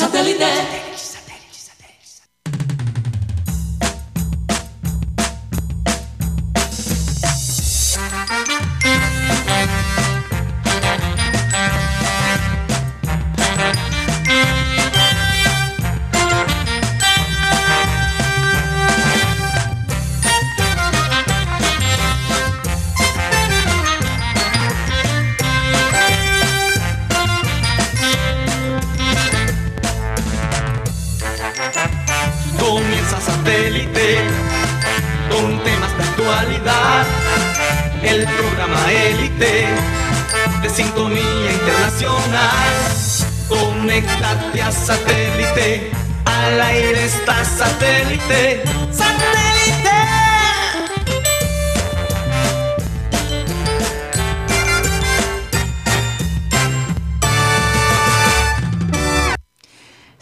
[0.00, 1.09] Satellite.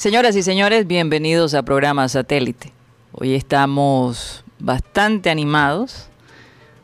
[0.08, 2.72] Señoras y señores, bienvenidos a programa Satélite.
[3.12, 6.06] Hoy estamos bastante animados.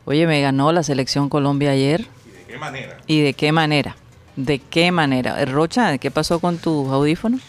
[0.05, 2.05] Oye, me ganó la selección Colombia ayer.
[2.27, 2.97] ¿Y de qué manera?
[3.07, 3.95] ¿Y de qué manera?
[4.35, 5.41] ¿De qué manera?
[5.41, 7.41] Eh, Rocha, ¿qué pasó con tus audífonos?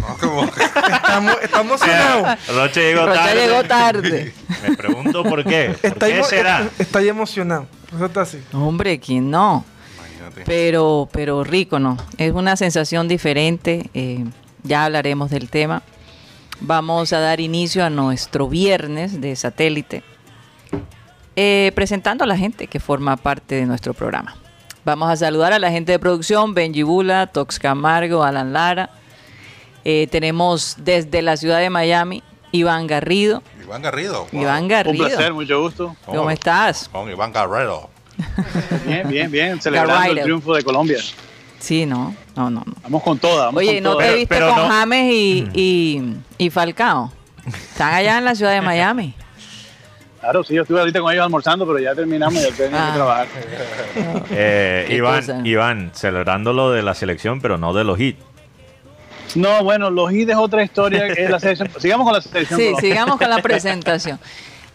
[0.00, 0.44] No, como-
[0.96, 2.38] Estamos, estamos emocionados.
[2.48, 3.46] Roche llegó Rocha tarde.
[3.46, 4.34] llegó tarde.
[4.66, 5.76] Me pregunto por qué.
[5.78, 6.66] ¿Por Está, qué será?
[6.78, 7.66] está emocionado.
[7.94, 8.38] Eso está así.
[8.54, 9.62] Hombre, ¿quién no?
[9.98, 10.42] Imagínate.
[10.46, 11.98] Pero, pero rico, ¿no?
[12.16, 13.90] Es una sensación diferente.
[13.92, 14.24] eh,
[14.64, 15.82] ya hablaremos del tema.
[16.60, 20.02] Vamos a dar inicio a nuestro viernes de satélite,
[21.36, 24.36] eh, presentando a la gente que forma parte de nuestro programa.
[24.84, 28.90] Vamos a saludar a la gente de producción, Benji Bula, Tox Camargo, Alan Lara.
[29.84, 33.42] Eh, tenemos desde la ciudad de Miami, Iván Garrido.
[33.62, 34.26] Iván Garrido.
[34.32, 34.42] wow.
[34.42, 35.06] Iván Un Garrido.
[35.06, 35.96] placer, mucho gusto.
[36.06, 36.88] ¿Cómo estás?
[36.88, 37.90] Con Iván Garrido.
[38.86, 39.60] Bien, bien, bien.
[39.60, 40.18] Celebrando Garrido.
[40.18, 40.98] el triunfo de Colombia.
[41.64, 42.62] Sí, no, no, no.
[42.66, 42.74] no.
[42.82, 43.46] Vamos con toda.
[43.46, 44.04] vamos Oye, con ¿no toda.
[44.06, 47.10] te viste pero con no- James y, y, y Falcao?
[47.46, 49.14] Están allá en la ciudad de Miami.
[50.20, 52.86] Claro, sí, yo estuve ahorita con ellos almorzando, pero ya terminamos y ya tenemos Ah.
[52.90, 53.26] que trabajar.
[54.30, 55.40] Eh, Iván, cosa.
[55.44, 58.22] Iván, celebrando lo de la selección, pero no de los hits.
[59.34, 61.12] No, bueno, los hits es otra historia.
[61.14, 61.68] que es la selección.
[61.78, 62.60] Sigamos con la selección.
[62.60, 64.18] Sí, sigamos con la presentación.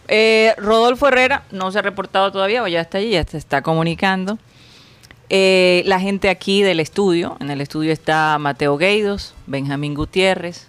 [0.08, 3.62] Eh, Rodolfo Herrera no se ha reportado todavía, o ya está allí, ya se está
[3.62, 4.38] comunicando.
[5.32, 10.66] Eh, la gente aquí del estudio, en el estudio está Mateo Gueidos, Benjamín Gutiérrez,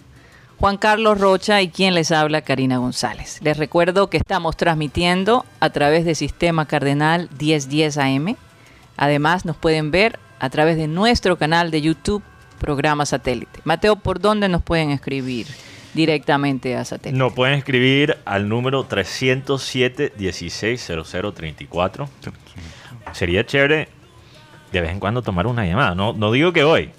[0.60, 3.40] Juan Carlos Rocha y quien les habla, Karina González.
[3.42, 8.36] Les recuerdo que estamos transmitiendo a través de Sistema Cardenal 1010 AM.
[8.98, 12.22] Además, nos pueden ver a través de nuestro canal de YouTube,
[12.60, 13.62] Programa Satélite.
[13.64, 15.48] Mateo, ¿por dónde nos pueden escribir
[15.96, 17.18] directamente a Satélite?
[17.18, 22.08] Nos pueden escribir al número 307 160034.
[23.14, 24.01] Sería chévere
[24.72, 25.96] de vez en cuando tomar una llamada.
[25.96, 26.92] No, no digo que hoy,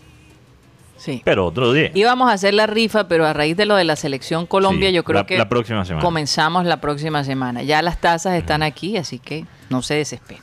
[0.97, 1.23] Sí.
[1.25, 1.91] pero otro día.
[1.95, 4.95] Íbamos a hacer la rifa, pero a raíz de lo de la selección Colombia, Sí,
[4.95, 6.05] yo creo la- que la próxima semana.
[6.05, 7.63] comenzamos la próxima semana.
[7.63, 10.43] Ya las tazas están aquí, así que no se desesperen.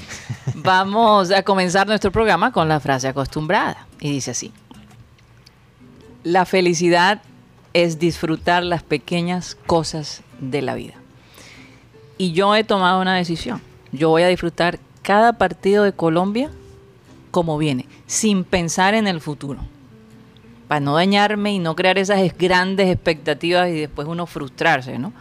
[0.56, 3.86] Vamos a comenzar nuestro programa con la frase acostumbrada.
[4.00, 4.52] Y dice así.
[6.22, 7.22] La felicidad
[7.72, 10.94] es disfrutar las pequeñas cosas de la vida.
[12.18, 13.62] Y yo he tomado una decisión.
[13.92, 16.50] Yo voy a disfrutar cada partido de Colombia
[17.30, 19.58] como viene, sin pensar en el futuro
[20.68, 25.12] para no dañarme y no crear esas es- grandes expectativas y después uno frustrarse, ¿no?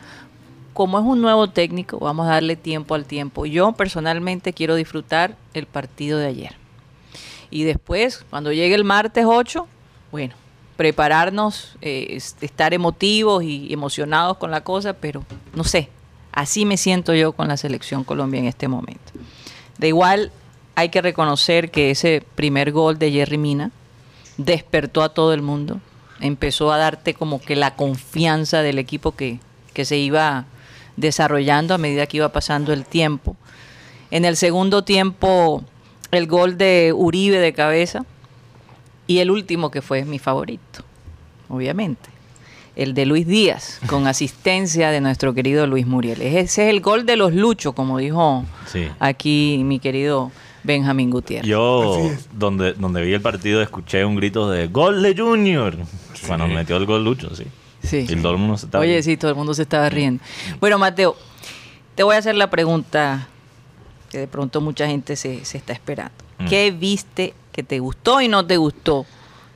[0.74, 3.46] Como es un nuevo técnico, vamos a darle tiempo al tiempo.
[3.48, 6.56] Yo personalmente quiero disfrutar el partido de ayer.
[7.50, 9.68] Y después, cuando llegue el martes 8,
[10.12, 10.36] bueno,
[10.78, 15.90] prepararnos, eh, es- estar emotivos y emocionados con la cosa, pero no sé,
[16.32, 19.12] así me siento yo con la selección Colombia en este momento.
[19.80, 20.32] De igual,
[20.80, 23.72] hay que reconocer que ese primer gol de Jerry Mina
[24.38, 25.82] despertó a todo el mundo,
[26.22, 29.40] empezó a darte como que la confianza del equipo que,
[29.74, 30.46] que se iba
[30.96, 33.36] desarrollando a medida que iba pasando el tiempo.
[34.10, 35.64] En el segundo tiempo,
[36.12, 38.06] el gol de Uribe de cabeza
[39.06, 40.84] y el último que fue mi favorito,
[41.50, 42.10] obviamente.
[42.78, 46.22] El de Luis Díaz, con asistencia de nuestro querido Luis Muriel.
[46.22, 48.88] Ese es el gol de los luchos, como dijo Sí.
[49.00, 50.32] aquí mi querido
[50.64, 51.48] Benjamín Gutiérrez.
[51.50, 55.76] Yo, donde, donde vi el partido, escuché un grito de ¡Gol de Junior!
[56.28, 57.46] Cuando metió el gol Lucho, sí.
[57.82, 58.06] Sí.
[58.10, 59.06] Y todo el mundo se estaba Oye, riendo.
[59.06, 60.22] sí, todo el mundo se estaba riendo.
[60.60, 61.16] Bueno, Mateo,
[61.96, 63.28] te voy a hacer la pregunta
[64.12, 66.14] que de pronto mucha gente se, se está esperando.
[66.40, 66.46] Mm.
[66.48, 69.06] ¿Qué viste que te gustó y no te gustó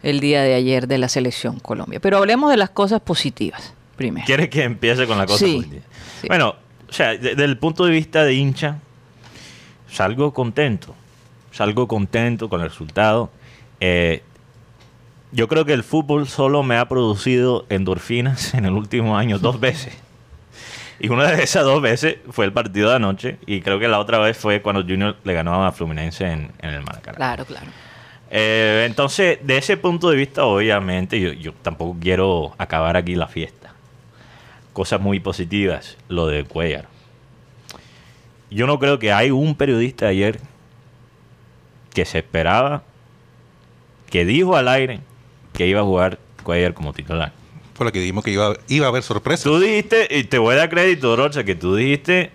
[0.04, 2.00] el día de ayer de la selección Colombia?
[2.00, 4.26] Pero hablemos de las cosas positivas primero.
[4.26, 5.82] ¿Quieres que empiece con la cosa Sí, positiva?
[6.22, 6.28] sí.
[6.28, 6.56] Bueno,
[6.90, 8.78] o sea, de- desde el punto de vista de hincha,
[9.94, 10.96] salgo contento.
[11.52, 13.30] Salgo contento con el resultado.
[13.80, 14.24] Eh,
[15.32, 19.60] Yo creo que el fútbol solo me ha producido endorfinas en el último año dos
[19.60, 19.94] veces.
[21.00, 23.38] Y una de esas dos veces fue el partido de anoche.
[23.48, 26.70] Y creo que la otra vez fue cuando Junior le ganó a Fluminense en, en
[26.70, 27.18] el Maracaná.
[27.18, 27.66] Claro, claro.
[28.30, 33.28] Eh, entonces, de ese punto de vista, obviamente, yo, yo tampoco quiero acabar aquí la
[33.28, 33.74] fiesta.
[34.72, 36.88] Cosas muy positivas, lo de Cuellar.
[38.54, 40.40] Yo no creo que hay un periodista ayer
[41.94, 42.84] que se esperaba,
[44.10, 45.00] que dijo al aire
[45.54, 47.32] que iba a jugar Cuellar como titular.
[47.78, 49.44] Por lo que dijimos que iba, iba a haber sorpresas.
[49.44, 52.32] Tú dijiste, y te voy a dar crédito, Rocha, que tú dijiste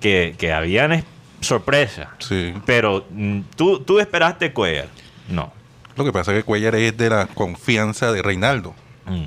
[0.00, 1.04] que, que habían es-
[1.40, 2.08] sorpresas.
[2.20, 2.54] Sí.
[2.64, 4.88] Pero mm, ¿tú, tú esperaste Cuellar.
[5.28, 5.52] No.
[5.96, 8.74] Lo que pasa es que Cuellar es de la confianza de Reinaldo.
[9.06, 9.26] Mm.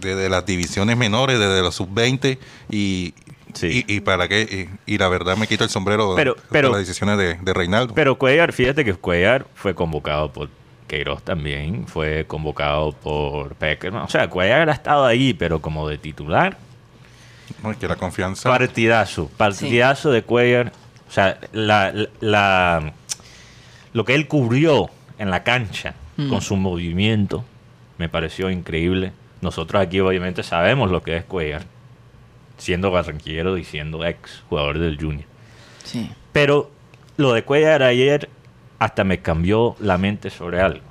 [0.00, 2.38] Desde las divisiones menores, desde los sub-20
[2.70, 3.12] y,
[3.56, 3.84] Sí.
[3.88, 4.68] y, y para qué.
[4.86, 7.94] Y, y la verdad me quito el sombrero Pero- pero- las decisiones de, de Reinaldo.
[7.94, 10.48] Pero Cuellar, fíjate que Cuellar fue convocado por
[10.86, 14.02] Queiroz también, fue convocado por Peckerman.
[14.02, 16.58] O sea, Cuellar ha estado ahí, pero como de titular,
[17.62, 18.48] No, es que la confianza.
[18.48, 20.72] partidazo, partidazo de Cuellar.
[21.08, 22.92] O sea, la, la- la-
[23.92, 26.28] lo que él cubrió en la cancha Mm.
[26.30, 27.44] con su movimiento
[27.98, 29.12] me pareció increíble.
[29.40, 31.62] Nosotros aquí obviamente sabemos lo que es Cuellar,
[32.58, 35.24] siendo barranquillero y siendo ex jugador del Junior.
[35.84, 36.10] Sí.
[36.32, 36.70] Pero
[37.16, 38.28] lo de Cuellar ayer
[38.78, 40.84] hasta me cambió la mente sobre algo.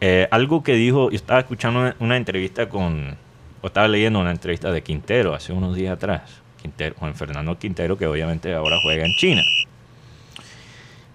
[0.00, 3.16] Eh, algo que dijo, yo estaba escuchando una, una entrevista con,
[3.62, 6.22] o estaba leyendo una entrevista de Quintero hace unos días atrás.
[6.62, 9.42] Quintero, Juan Fernando Quintero, que obviamente ahora juega en China.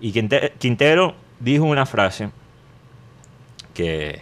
[0.01, 2.29] Y Quinte- Quintero dijo una frase
[3.73, 4.19] que,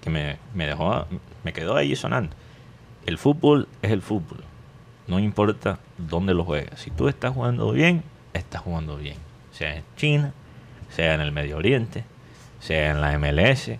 [0.00, 1.06] que me, me dejó,
[1.42, 2.34] me quedó ahí sonando.
[3.06, 4.44] El fútbol es el fútbol.
[5.06, 6.80] No importa dónde lo juegas.
[6.80, 8.02] Si tú estás jugando bien,
[8.34, 9.16] estás jugando bien.
[9.52, 10.32] Sea en China,
[10.90, 12.04] sea en el Medio Oriente,
[12.60, 13.70] sea en la MLS,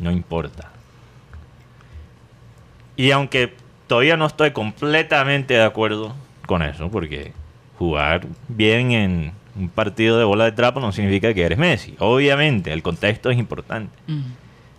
[0.00, 0.70] no importa.
[2.96, 3.54] Y aunque
[3.86, 6.14] todavía no estoy completamente de acuerdo
[6.46, 7.32] con eso, porque
[7.78, 11.94] jugar bien en un partido de bola de trapo no significa que eres Messi.
[11.98, 13.96] Obviamente, el contexto es importante.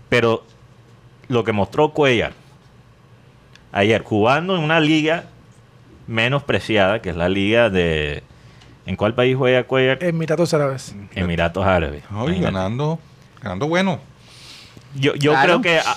[0.10, 0.44] Pero
[1.28, 2.34] lo que mostró Cuellar
[3.78, 5.26] ayer, jugando en una liga
[6.08, 8.24] menos preciada, que es la liga de...
[8.86, 10.02] ¿En cuál país juega Cuellar?
[10.04, 10.96] Emiratos Árabes.
[11.14, 12.04] Emiratos Árabes.
[12.10, 13.00] Ay, ganando,
[13.42, 14.00] ganando bueno.
[14.96, 15.60] Yo, yo Claro.
[15.60, 15.96] creo que ah,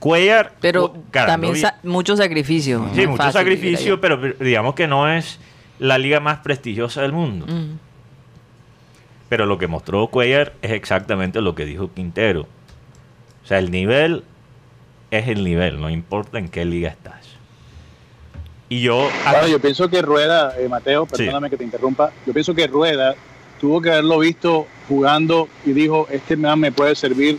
[0.00, 0.52] Cuellar...
[0.60, 2.88] Pero ganando también sa- mucho sacrificio.
[2.94, 5.38] Sí, mucho sacrificio, pero digamos que no es
[5.78, 7.46] la liga más prestigiosa del mundo.
[7.46, 7.78] Mm.
[9.28, 12.42] Pero lo que mostró Cuellar es exactamente lo que dijo Quintero.
[13.44, 14.24] O sea, el nivel
[15.18, 17.24] es el nivel, no importa en qué liga estás.
[18.68, 19.08] Y yo...
[19.30, 21.18] Bueno, yo pienso que Rueda, eh, Mateo, Sí.
[21.24, 23.14] perdóname que te interrumpa, yo pienso que Rueda
[23.60, 27.38] tuvo que haberlo visto jugando y dijo, este man me puede servir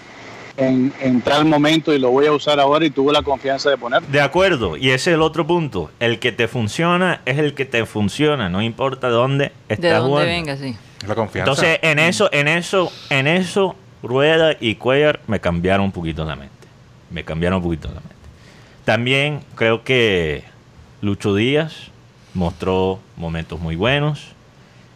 [0.56, 3.77] en, en tal momento y lo voy a usar ahora y tuvo la confianza de
[3.77, 4.07] ponerlo.
[4.09, 5.91] De acuerdo, y ese es el otro punto.
[6.00, 10.07] El que te funciona es el que te funciona, no importa dónde estás De dónde
[10.09, 10.31] jugando.
[10.31, 10.75] venga, sí.
[11.07, 11.51] La confianza.
[11.51, 16.35] Entonces, en eso, en eso, en eso, Rueda y Cuellar me cambiaron un poquito la
[16.35, 16.56] mente.
[17.12, 18.15] Me cambiaron un poquito la mente.
[18.86, 20.44] También creo que
[21.01, 21.92] Lucho Díaz
[22.33, 24.30] mostró momentos muy buenos.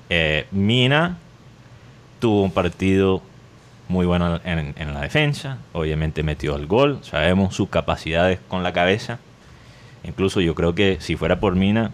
[0.09, 1.17] Eh, Mina
[2.19, 3.21] tuvo un partido
[3.87, 5.57] muy bueno en, la defensa.
[5.73, 6.99] Obviamente metió el gol.
[7.01, 9.19] Sabemos sus capacidades con la cabeza.
[10.03, 11.91] Incluso yo creo que si fuera por Mina,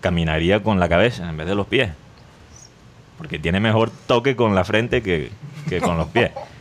[0.00, 1.90] caminaría con la cabeza en vez de los pies.
[3.16, 5.30] Porque tiene mejor toque con la frente que
[5.82, 6.32] con los pies.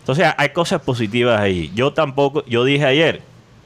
[0.00, 1.70] Entonces hay cosas positivas ahí.
[1.74, 3.22] Yo tampoco, yo dije ayer,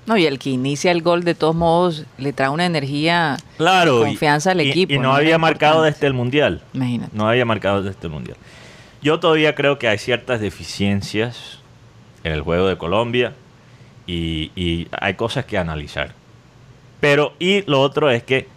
[0.07, 4.01] No, y el que inicia el gol, de todos modos, le trae una energía, claro,
[4.03, 4.93] y- confianza al y- equipo.
[4.93, 5.95] Y, no, había marcado importante.
[5.97, 6.63] desde el mundial.
[6.75, 7.17] Imagínate.
[7.17, 8.37] No había marcado desde el mundial.
[9.01, 11.59] Yo todavía creo que hay ciertas deficiencias
[12.23, 13.33] en el juego de Colombia
[14.07, 16.13] y, y hay cosas que analizar.
[17.01, 18.49] Pero, y lo otro es que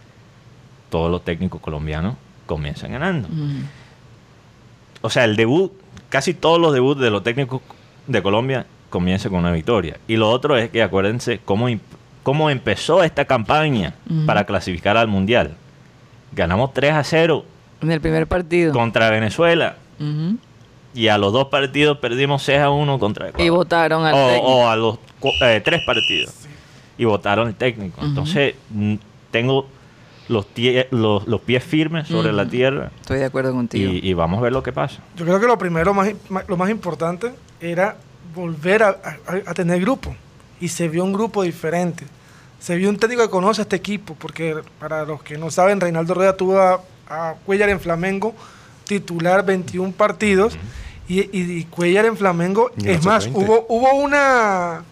[0.90, 2.16] todos los técnicos colombianos
[2.46, 3.28] comienzan ganando.
[3.30, 3.62] Mm.
[5.02, 5.72] O sea, el debut,
[6.08, 7.60] casi todos los debuts de los técnicos
[8.06, 9.98] de Colombia comienzan con una victoria.
[10.08, 11.68] Y lo otro es que acuérdense cómo,
[12.22, 13.94] cómo empezó esta campaña
[14.26, 15.54] para clasificar al Mundial.
[16.32, 17.44] Ganamos 3 a 0
[17.80, 18.72] En el primer partido.
[18.72, 19.76] contra Venezuela
[20.94, 23.46] y a los dos partidos perdimos 6 a 1 contra Ecuador.
[23.46, 24.46] Y votaron al o, técnico.
[24.46, 24.98] o a los
[25.42, 26.34] eh, tres partidos.
[26.96, 28.04] Y votaron el técnico.
[28.04, 28.54] Entonces,
[29.30, 29.68] tengo
[30.28, 33.90] los, tie- los, los pies firmes sobre la tierra Estoy de acuerdo contigo.
[33.92, 35.00] y, y vamos a ver lo que pasa.
[35.16, 36.10] Yo creo que lo primero, más,
[36.46, 37.96] lo más importante, era
[38.34, 40.14] volver a, a- a tener grupo.
[40.60, 42.04] Y se vio un grupo diferente.
[42.60, 45.80] Se vio un técnico que conoce a este equipo, porque para los que no saben,
[45.80, 48.34] Reinaldo Rueda tuvo a, a Cuellar en Flamengo,
[48.84, 50.58] titular 21 partidos,
[51.08, 53.36] Y, y, y Cuellar en Flamengo, Y es más, sub-20.
[53.36, 54.82] hubo, hubo una,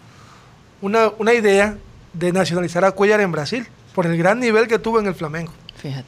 [0.81, 1.77] una, una idea
[2.15, 3.67] de nacionalizar a Cuellar en Brasil,
[3.97, 5.51] por el gran nivel que tuvo en el Flamengo.
[5.75, 6.05] Fíjate.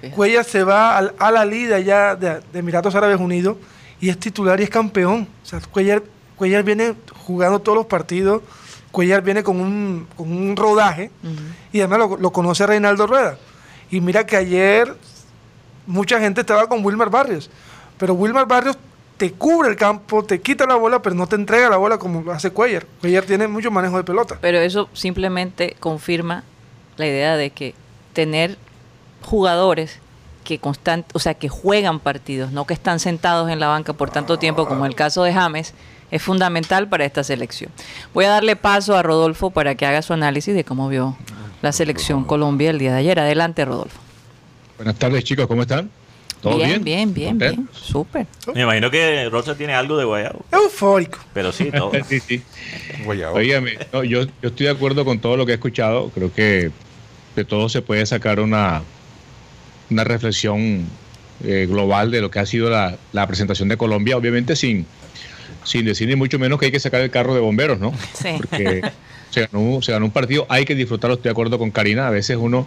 [0.00, 0.16] fíjate.
[0.16, 3.58] Cuellar se va al, a la Liga allá de, de Emiratos Árabes Unidos
[4.00, 5.28] y es titular y es campeón.
[5.44, 6.02] O sea, Cuellar,
[6.34, 8.42] Cuellar viene jugando todos los partidos,
[8.90, 11.12] Cuellar viene con un, con un rodaje
[11.72, 13.38] y además lo, lo conoce Reinaldo Rueda.
[13.88, 14.92] Y mira que ayer
[15.86, 17.50] mucha gente estaba con Wilmar Barrios,
[17.98, 18.76] pero Wilmar Barrios
[19.16, 22.32] te cubre el campo, te quita la bola, pero no te entrega la bola como
[22.32, 22.84] hace Cuellar.
[23.00, 24.38] Cuellar tiene mucho manejo de pelota.
[24.40, 26.42] Pero eso simplemente confirma
[26.98, 27.74] la idea de que
[28.12, 28.56] tener
[29.22, 30.00] jugadores
[30.44, 34.10] que constant, o sea, que juegan partidos, no que están sentados en la banca por
[34.10, 35.74] tanto tiempo como el caso de James,
[36.10, 37.70] es fundamental para esta selección.
[38.14, 41.16] Voy a darle paso a Rodolfo para que haga su análisis de cómo vio
[41.60, 43.18] la selección Colombia el día de ayer.
[43.20, 43.98] Adelante, Rodolfo.
[44.78, 45.90] Buenas tardes, chicos, ¿cómo están?
[46.40, 47.12] ¿Todo bien, bien?
[47.12, 47.68] bien, bien, bien.
[47.72, 48.26] Súper.
[48.54, 50.44] Me imagino que Rosa tiene algo de guayabo.
[50.52, 51.18] Eufórico.
[51.34, 51.90] Pero sí, todo.
[52.08, 52.42] Sí, sí.
[53.04, 53.36] Guayabo.
[53.36, 56.10] Óigame, no, yo, yo estoy de acuerdo con todo lo que he escuchado.
[56.10, 56.70] Creo que
[57.38, 58.82] de todo se puede sacar una,
[59.90, 60.86] una reflexión
[61.44, 64.86] eh, global de lo que ha sido la, la presentación de Colombia, obviamente sin,
[65.64, 67.92] sin decir ni mucho menos que hay que sacar el carro de bomberos, ¿no?
[68.14, 68.30] Sí.
[68.36, 68.82] Porque
[69.30, 72.08] se ganó, se ganó un partido, hay que disfrutarlo, estoy de acuerdo con Karina.
[72.08, 72.66] A veces uno,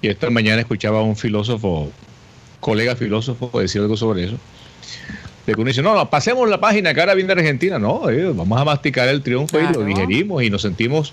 [0.00, 1.90] y esta mañana escuchaba a un filósofo,
[2.60, 4.38] colega filósofo, decir algo sobre eso.
[5.46, 7.78] De que uno dice, no, no, pasemos la página, que ahora viene Argentina.
[7.78, 11.12] No, eh, vamos a masticar el triunfo y lo digerimos y nos sentimos,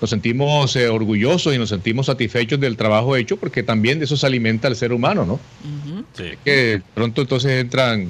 [0.00, 4.16] nos sentimos eh, orgullosos y nos sentimos satisfechos del trabajo hecho, porque también de eso
[4.16, 5.40] se alimenta el ser humano, ¿no?
[6.16, 6.34] Sí.
[6.44, 8.08] Que pronto entonces entran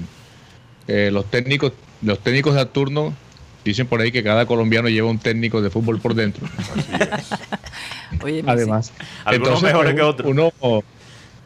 [0.87, 3.15] eh, los técnicos, los técnicos de turno.
[3.65, 6.47] Dicen por ahí que cada colombiano lleva un técnico de fútbol por dentro.
[8.23, 8.93] Oye, Además,
[9.25, 10.31] Algunos mejores pues, que otros.
[10.31, 10.53] Uno,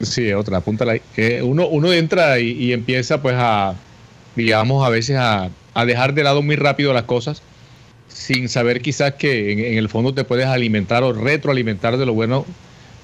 [0.01, 1.03] sí, otra, apúntala ahí.
[1.17, 3.75] Eh, uno, uno entra y, y empieza pues a,
[4.37, 7.43] digamos, a veces a, a dejar de lado muy rápido las cosas
[8.13, 12.47] sin saber quizás que en, el fondo te puedes alimentar o retroalimentar de lo bueno,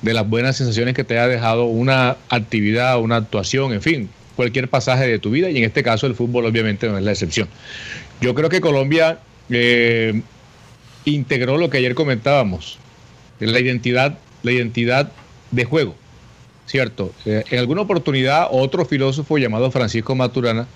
[0.02, 4.68] de las buenas sensaciones que te ha dejado una actividad, una actuación, en fin, cualquier
[4.68, 7.48] pasaje de tu vida y en este caso el fútbol obviamente no es la excepción.
[8.20, 9.18] Yo creo que Colombia
[9.50, 10.22] eh,
[11.04, 12.78] integró lo que ayer comentábamos,
[13.40, 15.12] la identidad, la identidad
[15.50, 15.94] de juego,
[16.66, 17.12] ¿cierto?
[17.24, 20.66] Eh, en alguna oportunidad otro filósofo llamado Francisco Maturana,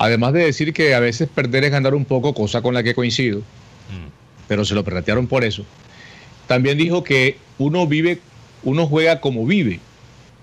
[0.00, 2.94] además de decir que a veces perder es ganar un poco, cosa con la que
[2.94, 4.08] coincido, Mm.
[4.48, 5.64] pero se lo perratearon por eso.
[6.46, 8.18] También dijo que uno vive,
[8.62, 9.78] uno juega como vive,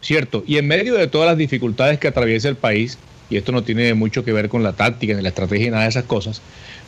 [0.01, 0.43] ¿cierto?
[0.45, 2.99] Y en medio de todas las dificultades que atraviesa el país,
[3.31, 5.83] y esto no tiene mucho que ver con la táctica ni la estrategia ni nada
[5.83, 6.41] de esas cosas,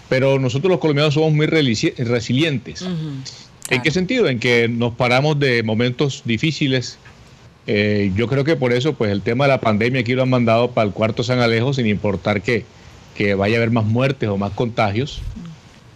[0.08, 2.86] pero nosotros los colombianos somos muy resilientes.
[3.72, 4.28] ¿En qué sentido?
[4.28, 6.98] En que nos paramos de momentos difíciles.
[7.72, 10.30] Eh, yo creo que por eso, pues el tema de la pandemia aquí lo han
[10.32, 12.66] mandado para el cuarto San Alejo, sin importar que,
[13.14, 15.22] que vaya a haber más muertes o más contagios.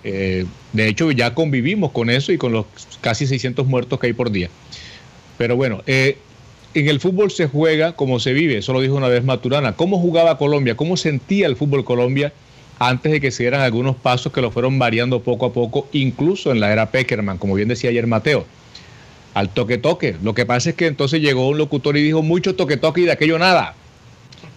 [0.03, 2.67] Eh, de hecho, ya convivimos con eso y con los
[3.01, 4.51] casi 600 muertos que hay por día.
[5.39, 6.19] Pero bueno, eh,
[6.75, 9.73] en el fútbol se juega como se vive, eso lo dijo una vez Maturana.
[9.73, 10.77] ¿Cómo jugaba Colombia?
[10.77, 12.33] ¿Cómo sentía el fútbol Colombia
[12.77, 16.51] antes de que se dieran algunos pasos que lo fueron variando poco a poco, incluso
[16.51, 18.45] en la era Peckerman, como bien decía ayer Mateo?
[19.33, 20.17] Al toque-toque.
[20.23, 23.11] Lo que pasa es que entonces llegó un locutor y dijo mucho toque-toque y de
[23.11, 23.75] aquello nada.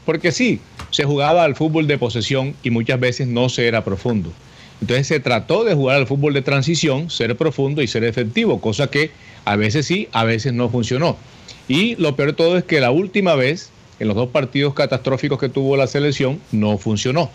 [0.04, 4.32] Porque sí, se jugaba al fútbol de posesión y muchas veces no se era profundo.
[4.80, 8.88] Entonces se trató de jugar al fútbol de transición, ser profundo y ser efectivo, cosa
[8.90, 9.10] que
[9.44, 11.16] a veces sí, a veces no funcionó.
[11.68, 15.40] Y lo peor de todo es que la última vez, en los dos partidos catastróficos
[15.40, 17.30] que tuvo la selección, no funcionó.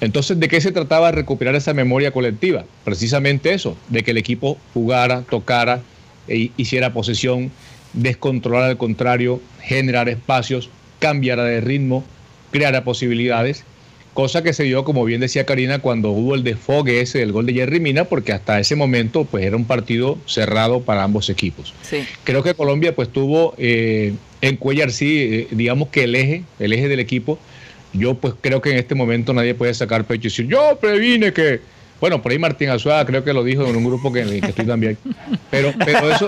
[0.00, 2.64] Entonces, ¿de qué se trataba recuperar esa memoria colectiva?
[2.84, 5.80] Precisamente eso, de que el equipo jugara, tocara,
[6.28, 7.50] e hiciera posesión,
[7.92, 12.04] descontrolar al contrario, generar espacios, cambiara de ritmo,
[12.50, 13.64] creara posibilidades,
[14.14, 17.46] cosa que se dio, como bien decía Karina, cuando hubo el desfogue ese del gol
[17.46, 21.74] de Jerry Mina, porque hasta ese momento pues era un partido cerrado para ambos equipos.
[21.82, 22.04] Sí.
[22.24, 26.72] Creo que Colombia pues tuvo eh, en Cuellar sí, eh, digamos que el eje, el
[26.72, 27.38] eje del equipo.
[27.94, 31.32] Yo pues creo que en este momento nadie puede sacar pecho y decir, yo previne
[31.32, 31.71] que...
[32.02, 34.40] Bueno, por ahí Martín Azuaga creo que lo dijo en un grupo que, en el
[34.40, 34.98] que estoy también.
[35.52, 36.26] Pero, pero eso,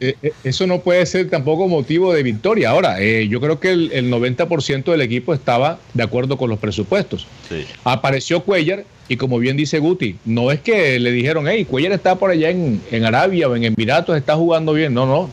[0.00, 2.70] eh, eh, eso no puede ser tampoco motivo de victoria.
[2.70, 6.58] Ahora, eh, yo creo que el, el 90% del equipo estaba de acuerdo con los
[6.58, 7.26] presupuestos.
[7.50, 7.66] Sí.
[7.84, 12.14] Apareció Cuellar y como bien dice Guti, no es que le dijeron, hey, Cuellar está
[12.16, 14.94] por allá en, en Arabia o en Emiratos, está jugando bien.
[14.94, 15.28] No, no.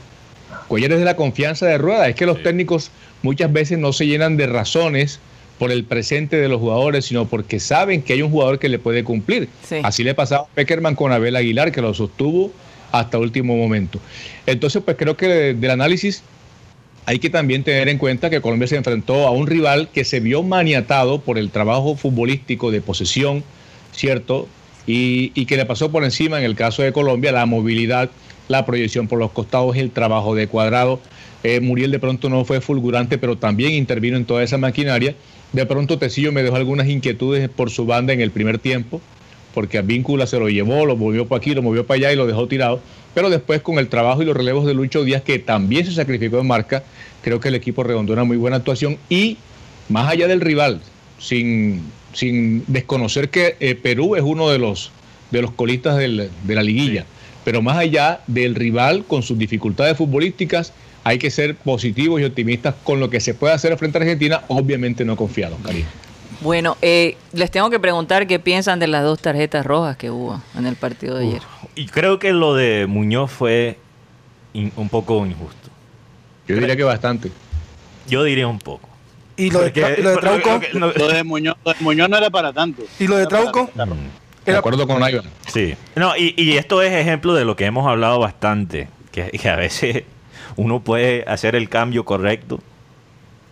[0.68, 2.10] Cuellar es de la confianza de Rueda.
[2.10, 2.44] Es que los Sí.
[2.44, 2.92] técnicos
[3.22, 5.22] muchas veces no se llenan de razones
[5.60, 8.80] por el presente de los jugadores, sino porque saben que hay un jugador que le
[8.80, 9.50] puede cumplir.
[9.68, 9.78] Sí.
[9.84, 12.52] Así le pasaba a Peckerman con Abel Aguilar, que lo sostuvo
[12.92, 14.00] hasta último momento.
[14.46, 16.22] Entonces, pues creo que de- del análisis
[17.06, 20.20] hay que también tener en cuenta que Colombia se enfrentó a un rival que se
[20.20, 23.44] vio maniatado por el trabajo futbolístico de posesión,
[23.94, 24.48] ¿cierto?
[24.86, 28.10] Y, y que le pasó por encima, en el caso de Colombia, la movilidad,
[28.48, 31.00] la proyección por los costados, el trabajo de cuadrado.
[31.44, 35.16] Eh, Muriel de pronto no fue fulgurante, pero también intervino en toda esa maquinaria.
[35.54, 39.02] De pronto Tecillo me dejó algunas inquietudes por su banda en el primer tiempo,
[39.54, 42.16] porque a Víncula se lo llevó, lo movió para aquí, lo movió para allá y
[42.16, 42.80] lo dejó tirado.
[43.14, 46.40] Pero después con el trabajo y los relevos de Lucho Díaz, que también se sacrificó
[46.40, 46.84] en marca,
[47.24, 48.98] creo que el equipo redondeó una muy buena actuación.
[49.10, 49.38] Y
[49.90, 50.82] más allá del rival,
[51.18, 51.82] sin,
[52.14, 54.92] sin desconocer que eh, Perú es uno de los,
[55.32, 57.06] de los colistas de la liguilla,
[57.48, 60.74] pero más allá del rival con sus dificultades futbolísticas,
[61.06, 64.42] hay que ser positivos y optimistas con lo que se puede hacer frente a Argentina,
[64.50, 65.86] obviamente no confiados, cariño.
[66.42, 70.42] Bueno, eh, les tengo que preguntar qué piensan de las dos tarjetas rojas que hubo
[70.58, 71.42] en el partido de ayer.
[71.76, 73.78] Y creo que lo de Muñoz fue
[74.52, 75.70] in- un poco injusto.
[76.50, 77.32] Yo diría que bastante.
[78.10, 78.90] Yo diría un poco.
[79.38, 81.80] Y lo de, Porque- lo de Trauco, lo que- lo- Lo de Muñoz, lo de
[81.80, 82.84] Muñoz no era para tanto.
[83.00, 83.96] y lo de Trauco, tanto.
[84.52, 85.26] De acuerdo con Ivan.
[85.48, 85.76] Sí.
[85.96, 89.56] No, y, y esto es ejemplo de lo que hemos hablado bastante, que, que a
[89.56, 90.04] veces
[90.56, 92.60] uno puede hacer el cambio correcto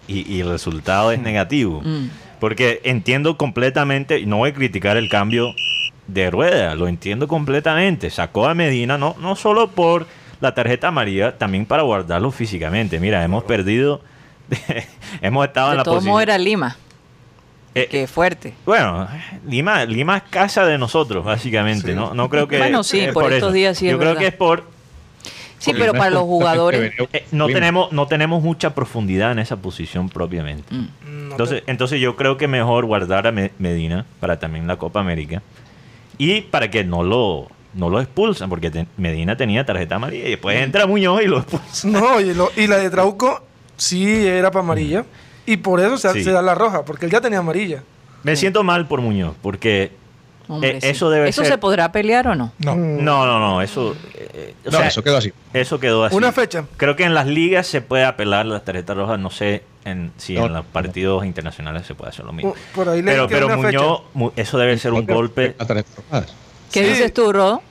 [0.08, 1.82] y, y el resultado es negativo.
[1.84, 2.10] Mm.
[2.40, 5.54] Porque entiendo completamente, y no voy a criticar el cambio
[6.08, 8.10] de rueda, lo entiendo completamente.
[8.10, 10.06] Sacó a Medina no, no solo por
[10.42, 13.00] la tarjeta amarilla, también para guardarlo físicamente.
[13.00, 14.02] Mira, hemos perdido,
[15.22, 16.22] hemos estado en la posición.
[16.22, 16.78] era Lima,
[17.76, 18.54] Eh, que fuerte.
[18.66, 19.06] bueno,
[19.48, 21.94] Lima, Lima es casa de nosotros, básicamente.
[21.94, 22.58] No, no creo que.
[22.58, 23.52] Bueno, sí, es por estos eso.
[23.52, 24.22] días sí es Yo creo verdad.
[24.22, 24.64] que es por.
[25.60, 26.94] Sí, pero para es los jugadores...
[27.14, 30.64] eh, no, tenemos, no tenemos mucha profundidad en esa posición propiamente.
[30.74, 31.32] Mm.
[31.32, 35.42] Entonces, entonces yo creo que mejor guardar a Me- Medina para también la Copa América
[36.20, 40.32] y para que no lo, no lo expulsan, porque te- Medina tenía tarjeta amarilla y
[40.32, 41.88] después entra Muñoz y lo expulsa.
[41.88, 43.44] No, y, lo- y la de Trauco
[43.76, 45.04] sí era para amarilla.
[45.46, 46.24] Y por eso se, Sí.
[46.24, 47.84] se da la roja, porque él ya tenía amarilla.
[48.24, 49.92] Me siento mal por Muñoz, porque
[50.48, 50.88] Hombre, Eh, sí.
[50.90, 52.52] eso debe ¿Eso ser- se podrá pelear o no?
[52.60, 55.34] No, no, no, no, eso, eh, o no, sea, eso quedó así.
[55.54, 56.16] eso quedó así.
[56.16, 56.66] Una fecha.
[56.78, 60.36] Creo que en las ligas se puede apelar las tarjetas rojas, no sé en, si
[60.36, 62.54] No, en los partidos internacionales se puede hacer lo mismo.
[62.76, 63.58] Por ahí leí pero pero fecha.
[63.58, 65.56] Muñoz, Mu- eso debe ser un golpe.
[66.72, 66.90] ¿Qué Sí.
[66.92, 67.64] dices tú, Rodo?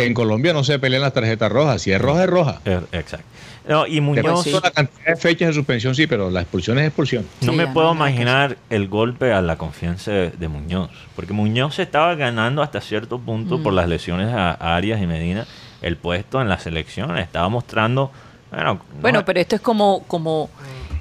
[0.00, 1.82] Que en Colombia no se pelean las tarjetas rojas.
[1.82, 2.60] Si es roja, es roja.
[2.92, 3.26] Exacto.
[3.68, 6.86] No, y Muñoz, pronto la cantidad de fechas de suspensión sí, pero la expulsión es
[6.86, 7.26] expulsión.
[7.42, 10.88] no Sí, me puedo no imaginar el golpe a la confianza de, de Muñoz.
[11.14, 13.62] Porque Muñoz se estaba ganando hasta cierto punto Mm.
[13.62, 15.46] por las lesiones a, a Arias y Medina
[15.82, 17.18] el puesto en la selección.
[17.18, 18.10] Estaba mostrando.
[18.50, 20.48] Bueno, no- Bueno, pero esto es como, como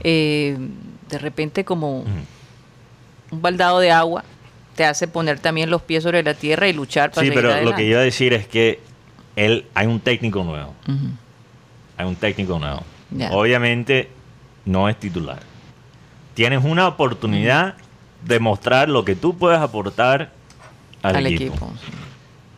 [0.04, 0.58] eh,
[1.10, 2.00] de repente como
[3.32, 4.26] un baldado de agua.
[4.76, 7.74] Te hace poner también los pies sobre la tierra y luchar para Sí, pero lo
[7.76, 8.80] que iba a decir es que
[9.38, 10.73] él hay un técnico nuevo.
[11.95, 12.84] Hay un técnico nuevo.
[13.32, 14.10] Obviamente
[14.65, 15.39] no es titular.
[16.34, 17.76] Tienes una oportunidad
[18.26, 20.32] de mostrar lo que tú puedes aportar
[21.02, 21.54] al, Al equipo.
[21.56, 21.71] equipo.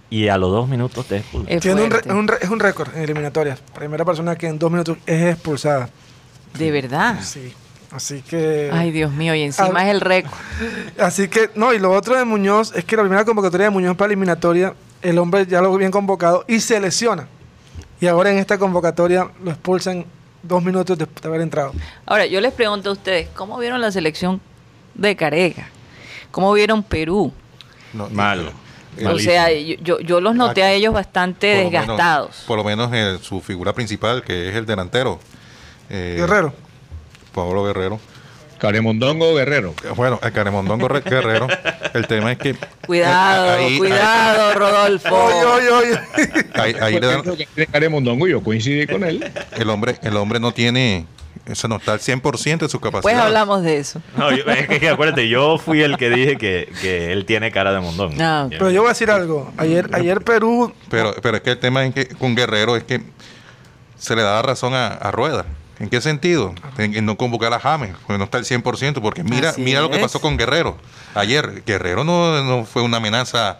[0.09, 1.53] Y a los dos minutos te expulsan.
[1.53, 2.09] Es Tiene un, re- fuerte.
[2.09, 3.59] es un re- es un récord en eliminatorias.
[3.75, 5.89] Primera persona que en dos minutos es expulsada.
[6.57, 7.19] De verdad.
[7.21, 7.53] Sí.
[7.91, 8.69] Así que.
[8.73, 9.83] Ay, Dios mío, y encima Ah.
[9.87, 10.33] es el récord.
[10.99, 13.95] Así que, no, y lo otro de Muñoz es que la primera convocatoria de Muñoz
[13.95, 17.27] para eliminatoria, el hombre ya lo habían convocado y se lesiona.
[18.01, 20.05] Y ahora en esta convocatoria lo expulsan
[20.43, 21.73] dos minutos después de haber entrado.
[22.05, 24.39] Ahora, yo les pregunto a ustedes, ¿cómo vieron la selección
[24.95, 25.67] de Carega?
[26.31, 27.33] ¿Cómo vieron Perú?
[27.93, 28.51] No, Malo.
[28.97, 32.43] eh, O sea, yo, los noté a ellos bastante por lo menos- desgastados.
[32.47, 35.19] por lo menos su figura principal, que es el delantero.
[35.89, 36.53] eh, Guerrero.
[37.33, 37.99] Pablo Guerrero.
[38.59, 39.73] Caremondongo Guerrero.
[39.83, 41.47] Eh, Bueno, el Caremondongo Re- Guerrero.
[41.93, 42.55] El tema es que.
[42.85, 45.15] Cuidado, ahí- cuidado, Rodolfo.
[45.15, 45.99] Oye, oye, oye.
[46.53, 47.23] Ahí, ahí le dan-
[47.71, 49.31] Caremondongo yo coincidí con él.
[49.55, 51.05] el hombre, el hombre no tiene.
[51.45, 53.01] Eso no está al 100% de su capacidad.
[53.01, 54.01] Pues hablamos de eso.
[54.15, 57.71] No, yo- es que, acuérdate, yo fui el que dije que, que él tiene cara
[57.73, 58.21] de mondón.
[58.21, 58.51] Ah, ok.
[58.51, 59.51] Pero yo voy a decir algo.
[59.57, 60.71] Ayer, ayer Perú.
[60.89, 63.01] Pero, pero es que el tema es que con Guerrero es que
[63.97, 65.45] se le da razón a, a Rueda.
[65.79, 66.53] ¿En qué sentido?
[66.77, 69.81] En, en no convocar a James, porque no está al 100%, porque mira, Así mira
[69.81, 70.77] lo que pasó con Guerrero.
[71.15, 73.59] Ayer, Guerrero no, no fue una amenaza.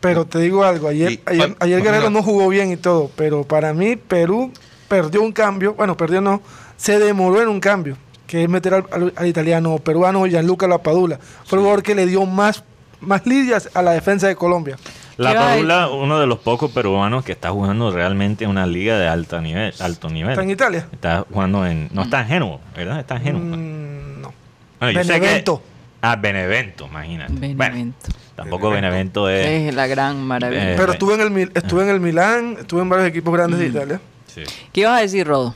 [0.00, 0.88] Pero te digo algo.
[0.88, 3.10] Ayer, Y- ayer, ayer Guerrero no jugó bien y todo.
[3.16, 4.52] Pero para mí, Perú
[4.88, 5.74] perdió un cambio.
[5.74, 6.40] Bueno, perdió no.
[6.76, 7.96] Se demoró en un cambio.
[8.26, 11.18] Que es meter al, al- al italiano peruano Gianluca Lapadula.
[11.44, 12.62] Fue el jugador que le dio más,
[13.00, 14.76] más lidias a la defensa de Colombia.
[15.20, 18.50] La ¿Qué va a Padula, uno de los pocos peruanos que está jugando realmente en
[18.50, 19.74] una liga de alto nivel.
[19.78, 20.30] Alto nivel.
[20.30, 20.86] ¿Está en Italia?
[20.92, 21.90] Está jugando en.
[21.92, 23.00] No está en Génova, ¿verdad?
[23.00, 23.44] Está en Génova.
[23.44, 24.32] Mm, no.
[24.80, 25.62] Bueno, yo sé que- Benevento.
[26.00, 27.32] ah, Benevento, imagínate.
[27.34, 28.08] Bueno, Benevento.
[28.34, 29.46] tampoco Benevento es.
[29.46, 30.72] Es la gran maravilla.
[30.72, 33.60] Eh, Pero estuve en el Mil- estuve en el Milán, estuve en varios equipos grandes
[33.60, 34.00] de Italia.
[34.26, 34.42] sí.
[34.72, 35.54] ¿Qué ibas a decir, Rodo?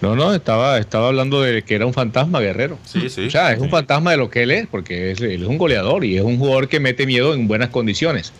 [0.00, 2.78] No, no, estaba, estaba hablando de que era un fantasma guerrero.
[2.84, 3.26] Sí, sí.
[3.26, 5.58] O sea, es un fantasma de lo que él es, porque es, él es un
[5.58, 8.32] goleador y es un jugador que mete miedo en buenas condiciones.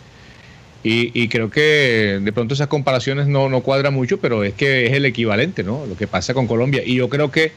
[0.83, 4.85] Y, y creo que de pronto esas comparaciones no, no cuadran mucho, pero es que
[4.87, 5.85] es el equivalente, ¿no?
[5.85, 6.81] Lo que pasa con Colombia.
[6.85, 7.51] Y yo creo que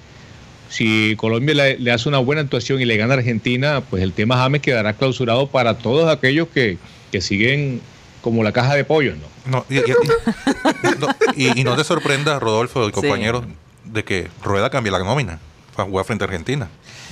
[0.68, 4.12] si Colombia le, le hace una buena actuación y le gana a Argentina, pues el
[4.12, 6.78] tema James quedará clausurado para todos aquellos que,
[7.12, 7.80] que siguen
[8.22, 9.30] como la caja de pollos, ¿no?
[9.58, 13.06] No, y, y- y- no, y- y no te sorprenda, Rodolfo, y Sí.
[13.92, 15.38] De que Rueda cambie la nómina
[15.76, 16.68] para jugar frente a Argentina.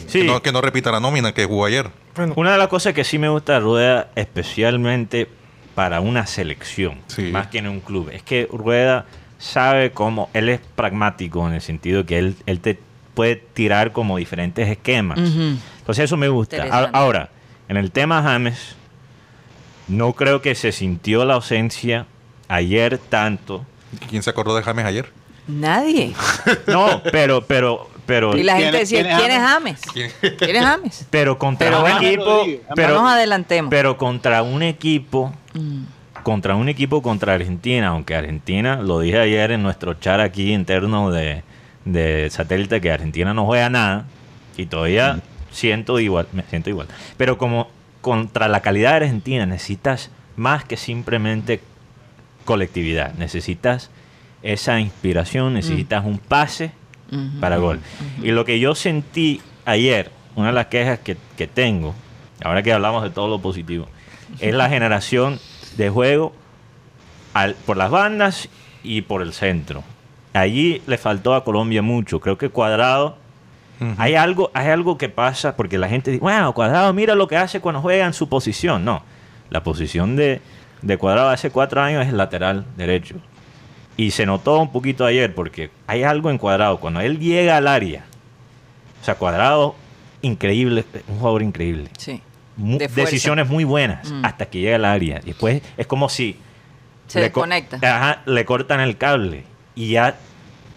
[0.07, 0.21] Sí.
[0.21, 1.89] Que, no, que no repita la nómina que jugó ayer.
[2.17, 5.29] Bueno, Una de las cosas que sí me gusta de Rueda, especialmente
[5.75, 7.31] para una selección, Sí.
[7.31, 9.07] más que en un club, es que Rueda
[9.39, 12.79] sabe cómo, él es pragmático en el sentido que él, él te
[13.15, 15.19] puede tirar como diferentes esquemas.
[15.19, 16.65] Entonces eso me gusta.
[16.93, 17.31] Ahora,
[17.69, 18.75] en el tema James,
[19.89, 22.07] no creo que se sintió la ausencia
[22.49, 23.65] ayer tanto.
[24.09, 25.11] ¿Quién se acordó de James ayer?
[25.49, 26.13] Nadie.
[26.67, 29.81] No, pero, pero, pero, Y la ¿Quién gente decía, quién es ¿quién es James?
[30.39, 31.07] ¿Quién es James?
[31.11, 33.71] pero contra Pero un equipo, Rodríguez, no pero, nos adelantemos.
[33.71, 35.83] pero contra un equipo Mm.
[36.23, 41.11] contra un equipo contra Argentina, aunque Argentina, lo dije ayer en nuestro chat aquí interno
[41.11, 41.43] de,
[41.85, 44.05] de satélite, que Argentina no juega nada,
[44.57, 45.19] y todavía
[45.51, 46.87] siento igual, me siento igual.
[47.17, 47.69] Pero como
[48.01, 51.61] contra la calidad de Argentina necesitas más que simplemente
[52.45, 53.91] colectividad, necesitas
[54.43, 56.73] esa inspiración, necesitas un pase
[57.41, 57.81] para gol.
[58.23, 61.95] Y lo que yo sentí ayer, una de las quejas que, que tengo,
[62.45, 63.87] ahora que hablamos de todo lo positivo,
[64.39, 65.39] es la generación
[65.77, 66.33] de juego
[67.35, 68.49] al- por las bandas
[68.83, 69.83] y por el centro.
[70.33, 72.21] Allí le faltó a Colombia mucho.
[72.21, 73.17] Creo que Cuadrado,
[73.99, 77.37] hay algo, hay algo que pasa porque la gente dice, bueno, Cuadrado, mira lo que
[77.37, 78.85] hace cuando juega en su posición.
[78.85, 79.03] No,
[79.51, 80.41] la posición de,
[80.83, 83.17] de Cuadrado hace cuatro años es el lateral derecho.
[84.01, 86.81] Y se notó un poquito ayer porque hay algo en Cuadrado.
[86.81, 88.05] Cuando él llega al área,
[89.01, 89.75] o sea, Cuadrado,
[90.23, 91.89] increíble, un jugador increíble.
[91.99, 92.23] Sí.
[92.57, 93.11] Mu- De fuerza.
[93.11, 94.25] decisiones muy buenas Mm.
[94.25, 95.21] hasta que llega al área.
[95.25, 96.37] Después es como si
[97.09, 97.77] Se le co- desconecta.
[97.83, 100.17] Ajá, le cortan el cable y ya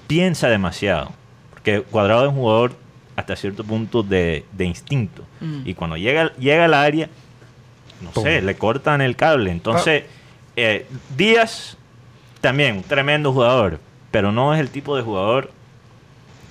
[0.08, 1.12] piensa demasiado.
[1.52, 2.76] Porque Cuadrado es un jugador
[3.16, 5.24] hasta cierto punto de, de instinto.
[5.40, 5.62] Mm.
[5.66, 7.10] Y cuando llega, llega al área,
[8.02, 8.24] no Pum.
[8.24, 9.50] sé, le cortan el cable.
[9.52, 10.04] Entonces,
[10.58, 11.78] eh, Díaz
[12.44, 13.80] también, un tremendo jugador,
[14.12, 15.50] pero no es el tipo de jugador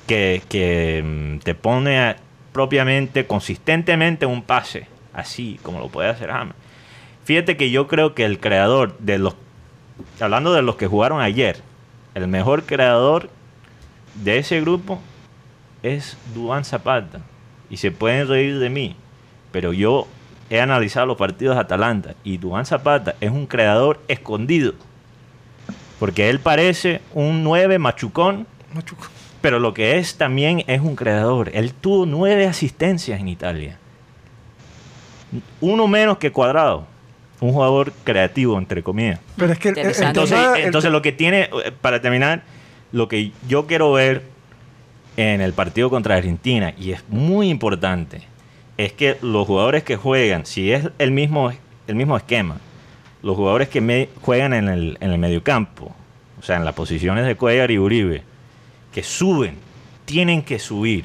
[0.06, 2.16] que, que, mm, te pone
[2.50, 6.54] propiamente, consistentemente un pase, así como lo puede hacer James.
[7.24, 9.36] Fíjate que yo creo que el creador de los,
[10.18, 11.60] hablando de los que jugaron ayer,
[12.14, 13.28] el mejor creador
[14.14, 14.98] de ese grupo
[15.82, 17.20] es Duván Zapata.
[17.68, 18.96] Y se pueden reír de mí,
[19.50, 20.06] pero yo
[20.48, 24.72] he analizado los partidos de Atalanta y Duván Zapata es un creador escondido.
[26.02, 29.06] Porque él parece un 9 machucón, Machuco.
[29.40, 31.52] pero lo que es también es un creador.
[31.54, 33.78] Él tuvo nueve asistencias en Italia.
[35.60, 36.88] Uno menos que Cuadrado.
[37.38, 39.20] Un jugador creativo, entre comillas.
[39.36, 39.94] Pero es que el- el.
[40.02, 42.42] Entonces, el- entonces lo que tiene, eh, para terminar,
[42.90, 44.22] lo que yo quiero ver
[45.16, 48.22] en el partido contra Argentina, y es muy importante,
[48.76, 51.52] es que los jugadores que juegan, si es el mismo,
[51.86, 52.56] el mismo esquema,
[53.22, 55.94] los jugadores que me- juegan en el, en el mediocampo,
[56.38, 58.22] o sea, en las posiciones de Cuellar y Uribe,
[58.92, 59.56] que suben,
[60.04, 61.04] tienen que subir.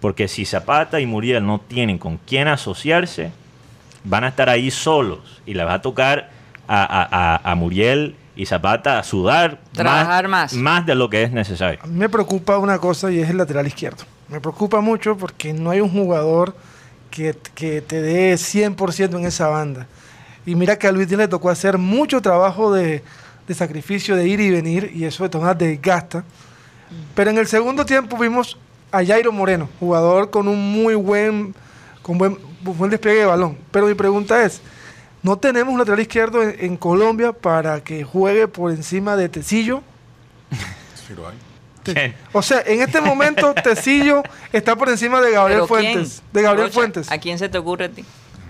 [0.00, 3.32] Porque si Zapata y Muriel no tienen con quién asociarse,
[4.04, 6.30] van a estar ahí solos y le va a tocar
[6.68, 10.52] a, a- a- a Muriel y Zapata a sudar Trabajar más.
[10.52, 11.78] más de lo que es necesario.
[11.82, 14.04] A mí me preocupa una cosa y es el lateral izquierdo.
[14.28, 16.54] Me preocupa mucho porque no hay un jugador
[17.10, 19.86] que, que te dé 100% en esa banda.
[20.46, 23.02] Y mira que a Luis Díaz le tocó hacer mucho trabajo de,
[23.46, 26.24] de sacrificio, de ir y venir, y eso de todas desgasta.
[27.14, 28.58] Pero en el segundo tiempo vimos
[28.92, 31.54] a Jairo Moreno, jugador con un muy buen,
[32.02, 33.58] con buen, buen despliegue de balón.
[33.70, 34.60] Pero mi pregunta es,
[35.22, 39.82] ¿no tenemos un lateral izquierdo en, en Colombia para que juegue por encima de Tecillo?
[41.06, 41.36] Sí lo hay.
[42.32, 45.66] O sea, en este momento Tecillo está por encima de Gabriel.
[45.66, 46.22] Fuentes.
[46.32, 47.10] De Gabriel Rocha, Fuentes.
[47.10, 48.04] ¿A quién se te ocurre a ti?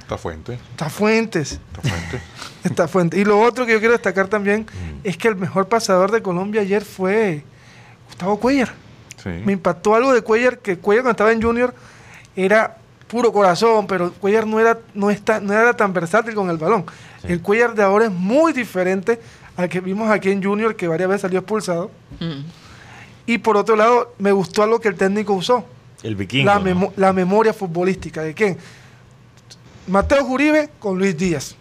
[0.04, 0.54] Esta fuente.
[0.70, 1.52] Está Fuentes.
[1.52, 2.20] Esta fuente.
[2.64, 3.20] Está Fuentes.
[3.20, 5.00] Y lo otro que yo quiero destacar también Mm.
[5.02, 7.42] es que el mejor pasador de Colombia ayer fue
[8.08, 8.72] Gustavo Cuellar.
[9.22, 9.30] Sí.
[9.44, 11.74] Me impactó algo de Cuellar, que Cuellar cuando estaba en Junior
[12.36, 12.76] era
[13.08, 16.84] puro corazón, pero Cuellar no era, no está, no era tan versátil con el balón.
[17.22, 17.28] Sí.
[17.32, 19.18] El Cuellar de ahora es muy diferente
[19.56, 21.90] al que vimos aquí en Junior, que varias veces salió expulsado.
[22.20, 22.42] Mm.
[23.26, 25.64] Y por otro lado, me gustó algo que el técnico usó.
[26.02, 26.44] El vikingo.
[26.44, 26.60] la, ¿no?
[26.64, 28.20] memo- la memoria futbolística.
[28.22, 28.58] ¿De quién?
[29.86, 31.56] Mateo Juribe con Luis Díaz.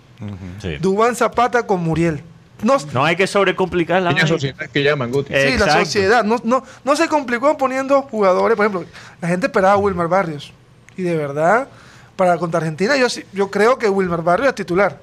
[0.61, 0.77] Sí.
[0.79, 2.21] Dubán Zapata con Muriel.
[2.61, 5.33] no, No hay que sobrecomplicar la sociedad que llaman, Guti.
[5.33, 8.55] Sí, la sociedad no, no, no se complicó poniendo jugadores.
[8.55, 8.85] Por ejemplo,
[9.21, 10.53] la gente esperaba a Wilmar Barrios.
[10.95, 11.67] Y de verdad,
[12.15, 12.95] para contra Argentina,
[13.33, 14.99] yo, creo que Wilmar Barrios es titular.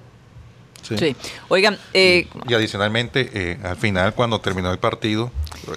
[0.82, 1.14] Sí.
[1.48, 5.30] Oigan, eh, Y adicionalmente, eh, al final, cuando terminó el partido,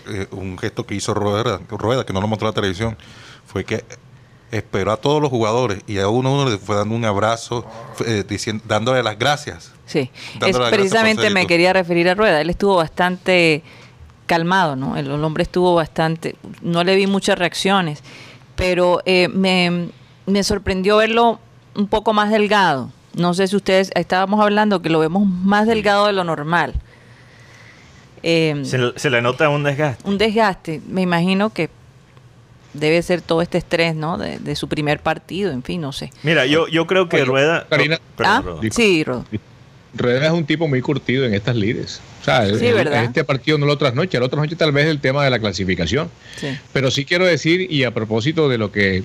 [0.07, 2.97] eh, un gesto que hizo Rueda, Rueda, que no lo mostró la televisión,
[3.45, 3.83] fue que
[4.53, 7.65] esperó a todos los jugadores y a uno a uno le fue dando un abrazo,
[8.05, 9.71] eh, diciendo, dándole las gracias.
[9.85, 10.11] sí,
[10.45, 12.39] es las precisamente me quería referir a Rueda.
[12.41, 13.63] Él estuvo bastante
[14.25, 14.95] calmado, ¿no?
[14.95, 18.03] El, el hombre estuvo bastante, no le vi muchas reacciones,
[18.55, 19.89] pero eh, me,
[20.25, 21.39] me sorprendió verlo
[21.75, 22.91] un poco más delgado.
[23.15, 26.73] No sé si ustedes, estábamos hablando que lo vemos más delgado de lo normal.
[28.23, 30.07] Eh, se le nota un desgaste.
[30.09, 31.69] un desgaste, me imagino que
[32.73, 34.17] debe ser todo este estrés, ¿no?
[34.17, 36.11] De, de su primer partido, en fin, no sé.
[36.23, 37.67] Mira, yo, yo creo que Oye, Rueda...
[37.69, 37.99] Karina.
[38.17, 39.25] Perdón, ah, sí, Rodo.
[39.95, 42.01] Rueda es un tipo muy curtido en estas lides.
[42.21, 43.03] O sea, Sí, el- ¿verdad?
[43.03, 46.09] este partido no lo trasnoche, el otro noche tal vez el tema de la clasificación.
[46.37, 46.47] Sí.
[46.71, 49.03] Pero sí quiero decir, y a propósito de lo que,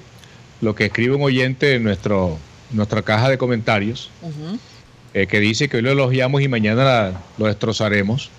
[0.62, 2.38] lo que escribe un oyente en nuestro,
[2.70, 4.10] nuestra caja de comentarios,
[5.12, 8.30] eh, que dice que hoy lo elogiamos y mañana la- lo destrozaremos.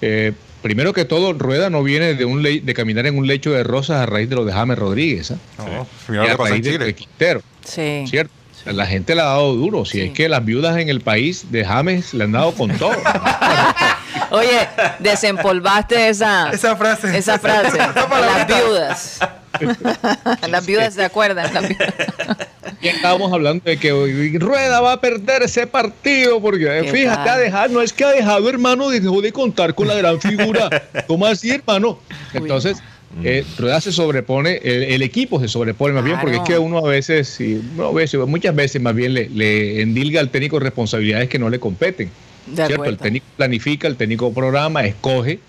[0.00, 0.32] Eh,
[0.66, 3.62] primero que todo, Rueda no viene de, un le- de caminar en un lecho de
[3.62, 5.36] rosas a raíz de lo de James Rodríguez, ¿ah?
[5.58, 8.04] No, Y lo a raíz de, de Quintero, Sí.
[8.08, 8.32] ¿cierto?
[8.64, 9.84] La gente le ha dado duro.
[9.84, 10.00] Si Sí.
[10.06, 12.90] es que las viudas en el país de James le han dado con todo.
[14.30, 14.66] Oye,
[14.98, 17.16] desempolvaste esa, Esa frase.
[17.16, 17.78] esa frase.
[17.78, 19.18] Las viudas.
[20.50, 21.54] Las viudas se acuerdan.
[21.54, 21.94] las viudas.
[22.88, 27.24] Estábamos hablando de que hoy Rueda va a perder ese partido porque eh, ¿Qué fíjate,
[27.24, 27.28] tal?
[27.28, 30.70] ha dejado, no es que ha dejado, hermano, dejó de contar con la gran figura.
[31.06, 31.98] ¿Cómo así, hermano?
[32.32, 32.78] Entonces,
[33.22, 36.78] eh, Rueda se sobrepone, el, el equipo se sobrepone más bien, porque es que uno
[36.78, 40.58] a veces, y uno a veces, muchas veces más bien le, le endilga al técnico
[40.58, 42.10] responsabilidades que no le competen.
[42.46, 42.84] De ¿cierto?
[42.84, 45.40] El técnico planifica, el técnico programa, escoge,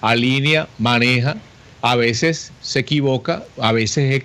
[0.00, 1.36] alinea, maneja,
[1.82, 4.22] a veces se equivoca, a veces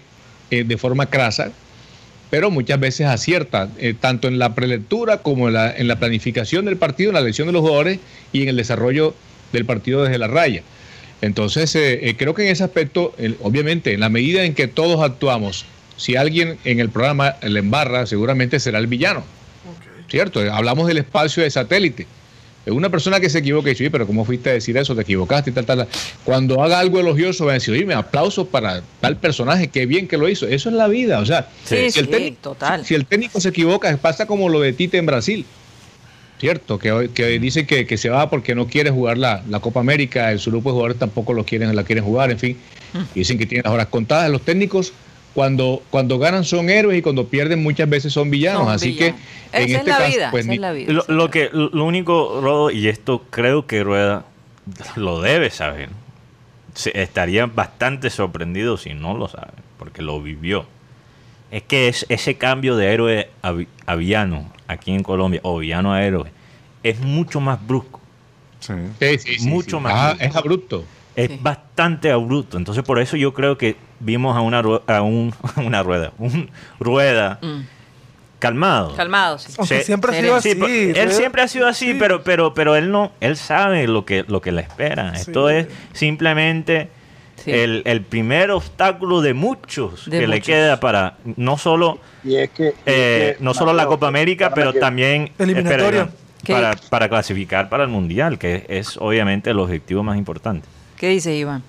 [0.51, 1.51] eh, de forma crasa,
[2.29, 6.65] pero muchas veces acierta, eh, tanto en la prelectura como en la, en la planificación
[6.65, 7.99] del partido, en la elección de los jugadores
[8.33, 9.13] y en el desarrollo
[9.53, 10.63] del partido desde la raya.
[11.21, 15.01] Entonces, eh, eh, creo que en ese aspecto, obviamente, en la medida en que todos
[15.01, 15.65] actuamos,
[15.97, 19.23] si alguien en el programa le embarra, seguramente será el villano.
[20.09, 20.41] ¿Cierto?
[20.51, 22.05] Hablamos del espacio de satélite.
[22.65, 24.95] Es Una persona que se equivoca y dice, "Oye, pero ¿cómo fuiste a decir eso?
[24.95, 25.77] Te equivocaste y tal, tal.
[25.79, 25.87] tal".
[26.23, 30.07] Cuando haga algo elogioso, va a decir, oye, me aplauso para tal personaje, qué bien
[30.07, 30.47] que lo hizo.
[30.47, 31.19] Eso es la vida.
[31.19, 32.83] O sea, Sí, si, el sí, técnico, total.
[32.85, 35.45] si el técnico se equivoca, pasa como lo de Tite en Brasil.
[36.39, 39.79] Cierto, que, que dice que, que se va porque no quiere jugar la, la Copa
[39.79, 42.57] América, el su grupo de jugadores tampoco lo quieren, la quieren jugar, en fin.
[43.13, 44.29] Y dicen que tienen las horas contadas.
[44.29, 44.91] Los técnicos,
[45.35, 48.63] cuando, cuando ganan son héroes y cuando pierden muchas veces son villanos.
[48.63, 49.19] Son Así villanos.
[49.51, 50.93] que en Esa este es la caso, vida, pues esa ni- es la vida.
[50.93, 54.25] Lo, lo la que lo único, Rodo, y esto creo que Rueda
[54.95, 55.89] lo debe saber,
[56.73, 60.65] se- estaría bastante sorprendido si no lo sabe, porque lo vivió.
[61.51, 65.59] Es que es ese cambio de héroe a, vi- a villano aquí en Colombia, o
[65.59, 66.31] villano a héroe,
[66.81, 67.99] es mucho más brusco.
[68.59, 68.73] Sí.
[68.99, 69.83] Sí, sí, Mucho sí.
[69.83, 70.85] más Ah, es abrupto.
[71.15, 71.39] Es Sí.
[71.41, 72.57] bastante abrupto.
[72.57, 77.39] Entonces, por eso yo creo que vimos a una, a un- una rueda, un rueda
[77.41, 77.61] Mm.
[78.39, 78.95] calmado.
[78.95, 79.51] Calmado, sí.
[79.83, 80.59] Siempre ha sido Sí, así.
[80.59, 81.97] pero él siempre ha sido así, Sí.
[81.99, 85.15] pero, pero, pero él no, él sabe lo que, lo que le espera.
[85.15, 85.21] Sí.
[85.27, 86.89] Esto es simplemente
[87.37, 87.51] Sí.
[87.51, 92.49] el, el primer obstáculo de muchos De que le queda para no solo Y es
[92.51, 92.63] que.
[92.63, 96.07] y es eh, que, no solo la Copa América, pero también Eliminatoria.
[96.47, 100.67] para, para clasificar para el mundial, que es obviamente el objetivo más importante.
[100.97, 101.61] ¿Qué dice Iván?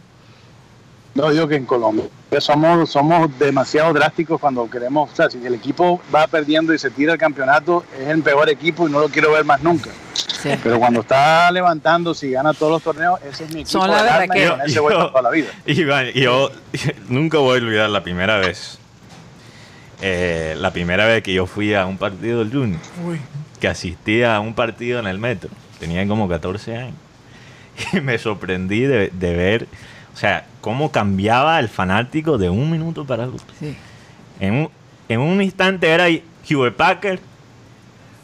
[1.16, 2.04] No, digo que en Colombia
[2.40, 5.10] somos, somos demasiado drásticos cuando queremos.
[5.10, 8.48] O sea, si el equipo va perdiendo y se tira el campeonato, es el peor
[8.50, 9.90] equipo y no lo quiero ver más nunca.
[10.14, 10.50] Sí.
[10.62, 13.80] Pero cuando está levantando, si gana todos los torneos, ese es mi equipo.
[13.80, 15.48] Son la de verdad que- y con ese para toda la vida.
[15.66, 16.50] Iván, yo
[17.08, 18.78] nunca voy a olvidar la primera vez.
[20.02, 22.80] eh, la primera vez que yo fui a un partido del Junior.
[23.06, 23.18] Uy.
[23.60, 25.48] que asistía a un partido en el metro.
[25.80, 26.94] Tenía como 14 años.
[27.94, 29.66] Y me sorprendí de, de ver,
[30.14, 33.38] o sea, cómo cambiaba el fanático de un minuto para otro.
[33.60, 33.76] Sí.
[34.40, 34.68] En un,
[35.08, 36.06] en un instante era
[36.50, 37.20] Hubert Packer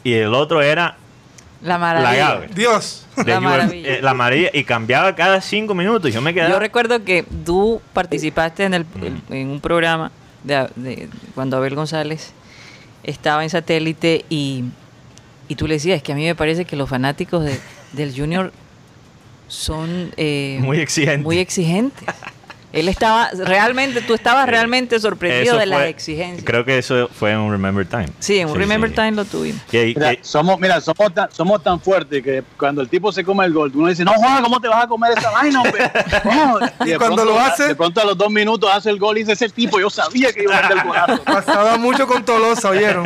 [0.03, 0.97] y el otro era
[1.61, 2.41] La la maravilla.
[2.53, 3.05] Dios.
[3.15, 3.89] de La Hubert- maravilla.
[3.93, 4.49] eh, la maravilla.
[4.53, 6.13] Y cambiaba cada cinco minutos.
[6.13, 6.49] Yo me quedaba.
[6.51, 10.11] Yo recuerdo que tú participaste en, el, el- en un programa
[10.43, 12.33] de, de- cuando Abel González
[13.05, 14.65] estaba en satélite y,
[15.47, 17.57] y tú le decías que a mí me parece que los fanáticos de-
[17.93, 18.51] del Junior
[19.47, 21.23] son eh, Muy exigentes.
[21.23, 22.03] muy exigentes.
[22.73, 26.43] Él estaba realmente, tú estabas realmente sorprendido Eso de las fue- exigencias.
[26.43, 28.07] Creo que eso fue en un Remember Time.
[28.19, 28.95] Sí, en un Remember sí.
[28.95, 29.61] Time lo tuvimos.
[29.71, 33.23] Y- Mira, y- somos, mira, somos tan, somos tan fuertes que cuando el tipo se
[33.23, 35.83] come el gol, uno dice, no, Juan, ¿cómo te vas a comer esa vaina, hombre?
[36.25, 36.57] No.
[36.85, 39.21] Y cuando pronto- lo hace- De pronto a los dos minutos hace el gol y
[39.21, 41.23] dice, ese tipo, yo sabía que iba a meter el golazo.
[41.23, 43.05] Pasaba mucho con Tolosa, ¿oyeron?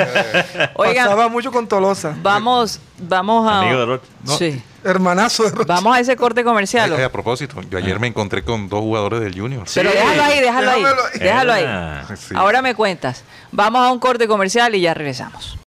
[0.75, 2.15] Oigan, Pasaba mucho con Tolosa.
[2.21, 3.61] vamos, vamos a...
[3.61, 3.99] Amigo de.
[4.23, 4.37] No.
[4.37, 4.61] Sí.
[4.83, 5.65] Hermanazo de Rocha.
[5.73, 6.93] Vamos a ese corte comercial.
[6.93, 9.67] Eh, a propósito, yo ayer me encontré con dos jugadores del Junior.
[9.73, 10.81] Pero déjalo ahí, déjalo ahí.
[10.83, 11.19] Déjamelo ahí.
[11.19, 11.63] Déjalo ahí.
[11.67, 12.33] Ah, Sí.
[12.35, 13.23] Ahora me cuentas.
[13.51, 15.57] Vamos a un corte comercial y ya regresamos.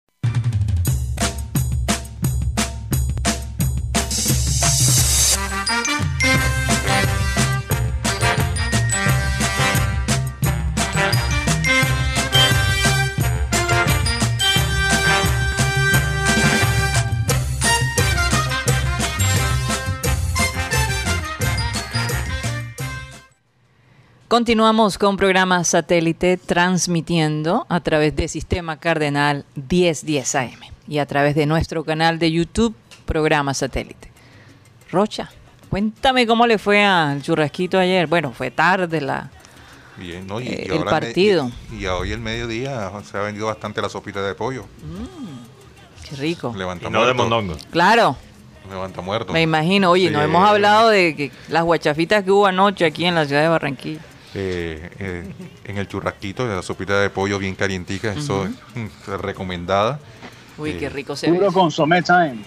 [24.31, 31.35] Continuamos con programa satélite transmitiendo a través de Sistema Cardenal 1010 AM y a través
[31.35, 34.12] de nuestro canal de YouTube, programa satélite.
[34.93, 35.33] Rocha,
[35.69, 38.07] cuéntame cómo le fue al churrasquito ayer.
[38.07, 39.31] Bueno, fue tarde la...
[39.97, 40.40] Bien, ¿no?
[40.40, 41.51] Y, Eh, y el partido.
[41.73, 44.64] y, y a hoy el mediodía se ha vendido bastante la sopita de pollo.
[46.09, 46.55] Qué rico.
[46.57, 47.57] Levanta y no de mondongo.
[47.73, 48.16] Claro,
[48.71, 49.33] Levanta muerto.
[49.33, 49.90] me imagino.
[49.90, 50.12] Oye, Sí.
[50.14, 53.49] nos hemos hablado de que las guachafitas que hubo anoche aquí en la ciudad de
[53.49, 54.01] Barranquilla.
[54.35, 55.25] Eh, eh,
[55.64, 59.99] en el churrasquito, la sopita de pollo bien calientica, eso es mm, recomendada.
[60.57, 60.79] Uy, Sí.
[60.79, 61.38] qué rico se ve.
[61.38, 62.38] Puro consomé time.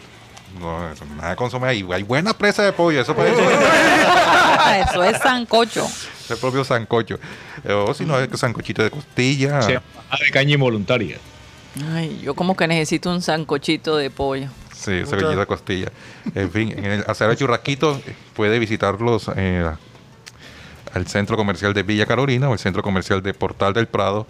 [0.60, 1.86] No, eso, nada de consomé ahí.
[1.92, 3.42] Hay buena presa de pollo, eso parece
[4.90, 5.88] Eso es sancocho.
[6.30, 7.20] el propio sancocho.
[7.66, 9.62] Eh, o si no, es que sancochito de costilla.
[9.62, 9.84] Se llama
[10.24, 11.18] de caña involuntaria.
[11.94, 14.48] Ay, yo como que necesito un sancochito de pollo.
[14.74, 15.92] Sí, sancochito de costilla.
[16.36, 19.70] En fin, en el hacer el churrasquito eh, puede visitarlos eh,
[20.94, 24.28] al centro comercial de Villa Carolina o el centro comercial de Portal del Prado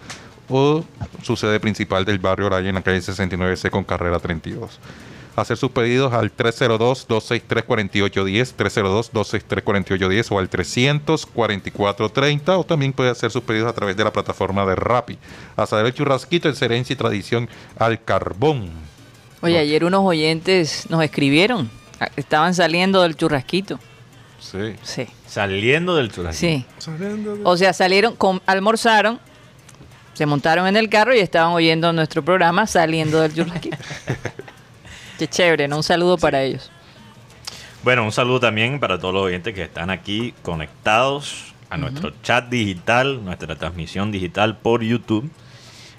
[0.48, 0.84] o
[1.22, 4.80] su sede principal del barrio Araya en la calle 69C con carrera 32.
[5.36, 13.68] Hacer sus pedidos al 302-263-4810, 302-263-4810 o al 300-4430 o también puede hacer sus pedidos
[13.68, 15.18] a través de la plataforma de Rappi.
[15.56, 17.48] Hacer el churrasquito, excelencia y tradición
[17.78, 18.70] al carbón.
[19.40, 21.68] Oye, ayer unos oyentes nos escribieron.
[21.98, 23.80] Ah, Estaban saliendo del churrasquito.
[24.52, 24.74] Sí.
[24.82, 26.58] Sí, Saliendo del churrasquito.
[26.58, 26.66] sí.
[26.78, 29.18] Saliendo de- O sea, salieron, com- almorzaron,
[30.12, 33.76] se montaron en el carro y estaban oyendo nuestro programa saliendo del churrasquito.
[35.18, 35.76] Qué chévere, ¿no?
[35.78, 36.70] Un saludo para ellos.
[37.82, 42.48] Bueno, un saludo también para todos los oyentes que están aquí conectados a nuestro chat
[42.48, 45.28] digital, nuestra transmisión digital por YouTube.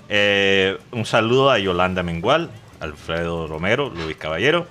[0.10, 4.68] Eh, un saludo a Yolanda Mengual, Alfredo Romero, Luis Caballero,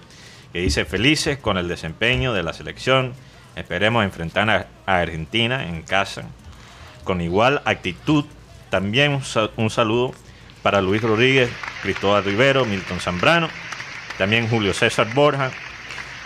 [0.53, 3.13] que dice felices con el desempeño de la selección.
[3.57, 6.25] Esperemos enfrentar a, Argentina en casa
[7.05, 8.25] con igual actitud.
[8.71, 10.12] También un, sa- un saludo
[10.62, 11.51] para Luis Rodríguez,
[11.83, 13.49] Cristóbal Rivero, Milton Zambrano,
[14.19, 15.51] también Julio César Borja.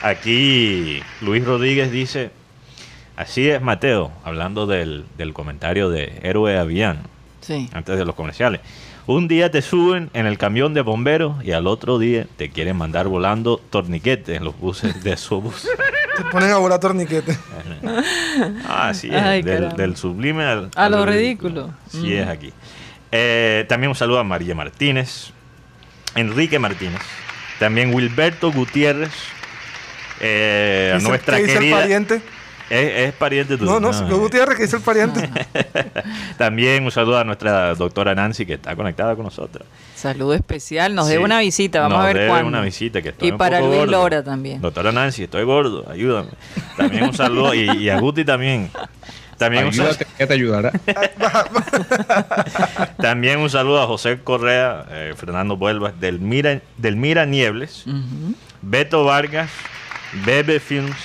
[0.03, 2.31] Aquí Luis Rodríguez dice,
[3.17, 7.01] así es Mateo, hablando del, del comentario de Héroe Aviano,
[7.41, 7.69] Sí.
[7.73, 8.61] antes de los comerciales.
[9.07, 12.77] Un día te suben en el camión de bomberos y al otro día te quieren
[12.77, 15.67] mandar volando torniquetes en los buses de su bus.
[16.19, 17.37] Te ponen a volar torniquete.
[18.69, 21.73] Ah, es, Ay, del, del sublime al, A lo ridículo.
[21.87, 22.53] Así es aquí.
[23.11, 25.31] Eh, también un saludo a María Martínez,
[26.15, 27.01] Enrique Martínez,
[27.59, 29.11] también Wilberto Gutiérrez,
[30.21, 31.77] eh, a ¿Qué dice- nuestra qué dice el querida...
[31.81, 32.23] pariente?
[32.71, 33.71] Es, es pariente tuyo.
[33.71, 35.29] No, no, no, Gutiérrez, que dice el pariente.
[36.37, 39.67] También un saludo a nuestra doctora Nancy que está conectada con nosotros.
[39.97, 40.95] Saludo especial.
[40.95, 41.13] Nos Sí.
[41.13, 41.81] debe una visita.
[41.81, 42.49] Vamos Nos a ver debe cuándo.
[42.49, 43.93] una visita que estoy Y un para poco Luis gordo.
[43.93, 44.61] Lora también.
[44.61, 46.29] Doctora Nancy, estoy gordo, ayúdame.
[46.77, 48.71] También un saludo y, y a Guti también.
[49.39, 50.73] También un, sal- Ayúdate, que te ayudará.
[53.01, 58.35] también un saludo a José Correa, eh, Fernando Vuelvas, del Mira, del Mira Niebles, Ujú.
[58.63, 59.51] Beto Vargas,
[60.25, 60.97] Bebe Films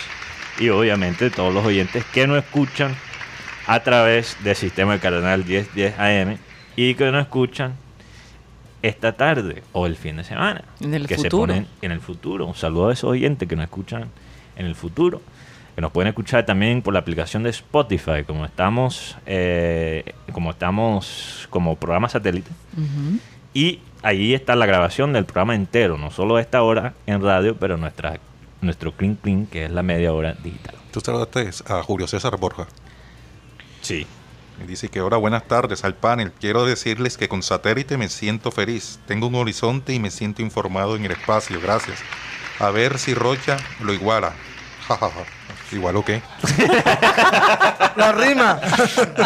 [0.59, 2.95] y obviamente todos los oyentes que nos escuchan
[3.67, 6.37] a través del sistema del Cardenal 1010 AM
[6.75, 7.75] y que nos escuchan
[8.81, 10.63] esta tarde o el fin de semana.
[10.81, 11.53] En el que se futuro.
[11.53, 12.45] ponen en el futuro.
[12.45, 14.09] Un saludo a esos oyentes que nos escuchan
[14.57, 15.21] en el futuro.
[15.75, 21.47] Que nos pueden escuchar también por la aplicación de Spotify, como estamos, eh, como estamos
[21.49, 22.51] como programa satélite.
[23.55, 27.77] Y ahí está la grabación del programa entero, no solo esta hora en radio, pero
[27.77, 28.19] nuestra,
[28.63, 30.75] nuestro clean clean, que es la media hora digital.
[30.91, 32.67] Tú saludaste a Julio César Borja.
[33.81, 34.07] Sí.
[34.63, 36.31] Y dice que ahora buenas tardes al panel.
[36.39, 38.99] Quiero decirles que con satélite me siento feliz.
[39.07, 41.59] Tengo un horizonte y me siento informado en el espacio.
[41.59, 41.99] Gracias.
[42.59, 44.33] A ver si Rocha lo iguala.
[44.87, 45.23] Ja, ja, ja.
[45.75, 46.21] Igual o qué.
[47.95, 48.59] La rima.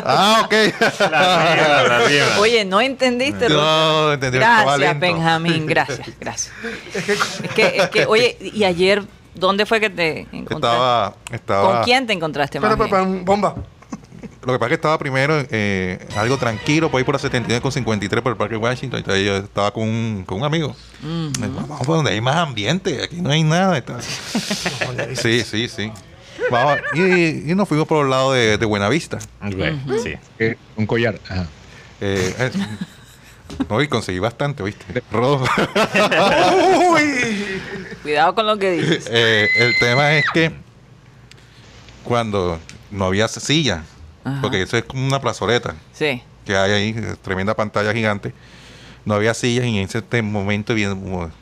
[0.05, 0.53] ah, ok.
[0.99, 2.39] La rima, la rima.
[2.39, 3.49] Oye, ¿no entendiste?
[3.49, 3.55] Rocha?
[3.55, 4.37] no, entendí.
[4.37, 4.99] Gracias.
[4.99, 6.53] Benjamín, gracias, gracias.
[6.93, 9.03] Es que, es que, oye, y ayer,
[9.39, 10.55] ¿dónde fue que te encontraste?
[10.55, 11.75] Estaba, estaba.
[11.75, 12.87] ¿Con quién te encontraste más bien?
[12.87, 13.55] espera, bomba.
[14.45, 17.61] Lo que pasa es que estaba primero eh, algo tranquilo, por ahí por la 79
[17.61, 18.99] con 53 por el Parque Washington.
[18.99, 20.73] Entonces yo estaba con un, con un amigo.
[21.01, 23.83] Dijo, Vamos por donde hay más ambiente, aquí no hay nada.
[25.15, 25.91] sí, sí, sí.
[26.49, 29.19] Vamos, y, y nos fuimos por el lado de, de Buenavista.
[29.19, 30.13] Sí.
[30.39, 31.19] Eh, un collar.
[31.27, 31.47] Ajá.
[31.99, 32.51] Eh, eh,
[33.69, 35.03] no, y conseguí bastante, ¿viste?
[35.11, 35.43] Rodo.
[36.91, 37.61] Uy.
[38.03, 39.07] Cuidado con lo que dices.
[39.11, 40.51] Eh, el tema es que
[42.03, 42.59] cuando
[42.91, 43.83] no había silla,
[44.23, 44.39] Ajá.
[44.41, 46.21] porque eso es como una plazoleta Sí.
[46.45, 48.33] que hay ahí, tremenda pantalla gigante,
[49.05, 50.73] no había sillas y en ese momento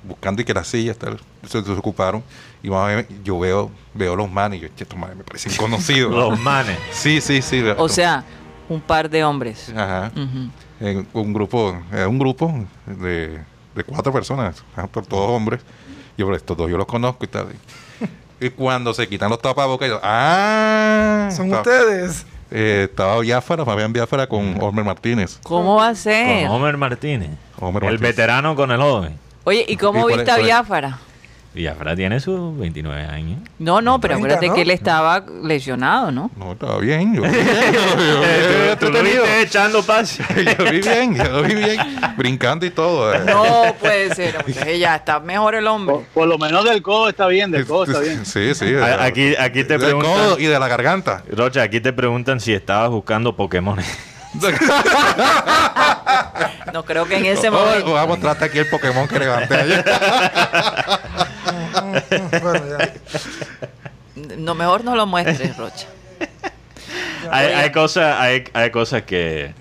[0.04, 2.24] buscando y que las sillas tal, se desocuparon
[2.62, 5.24] y más o menos yo veo veo los manes y yo, che, estos manes me
[5.24, 6.12] parecen conocidos.
[6.12, 6.78] Los manes.
[6.92, 7.64] sí, sí, sí.
[7.78, 8.24] O sea,
[8.70, 9.70] un par de hombres.
[9.76, 10.12] Ajá.
[10.80, 12.54] En un grupo, era un grupo
[12.86, 13.40] de,
[13.76, 14.64] de cuatro personas,
[15.08, 15.62] todos hombres.
[16.18, 17.48] Yo, pero estos dos yo los conozco y tal.
[18.40, 21.30] Y cuando se quitan los tapabocas, yo, ¡ah!
[21.32, 22.26] Son Estaba- ustedes.
[22.52, 25.40] eh, estaba Biafara, Fabián Biafara con Homer Martínez.
[25.44, 26.48] ¿Cómo va a ser?
[26.48, 27.30] Con Homer Martínez.
[27.60, 28.02] Homer el Martínez.
[28.16, 29.18] veterano con el joven.
[29.46, 30.98] Oye, ¿y cómo Y viste a por- Biafara?
[31.56, 33.40] Biafra tiene sus 29 años.
[33.60, 34.54] No, no, pero 30, acuérdate ¿no?
[34.56, 36.30] que él estaba lesionado, ¿no?
[36.36, 37.16] No, estaba bien.
[37.16, 39.24] Yo, yo, yo- yo- Eh, tú, tú lo entretenido.
[39.24, 40.22] viste echando pase.
[40.60, 41.80] Yo vi bien, yo vi bien,
[42.18, 43.14] brincando y todo.
[43.14, 43.22] eh.
[43.26, 44.78] No puede ser, hombre.
[44.86, 45.96] Ya está mejor el hombre.
[46.14, 48.26] por lo menos del codo está bien, del codo está bien.
[48.26, 48.76] Sí, sí.
[48.76, 51.24] A- aquí- aquí te Del preguntan- codo y de la garganta.
[51.32, 53.80] Rocha, aquí te preguntan si estabas buscando Pokémon.
[56.74, 57.86] No creo que en ese momento.
[57.94, 59.86] Vamos a mostrarte aquí el Pokémon que levanté ayer.
[62.42, 62.94] Bueno, ya.
[64.38, 65.88] No, mejor no lo muestres, Rocha.
[67.32, 69.54] hay, hay cosas hay, hay cosas que,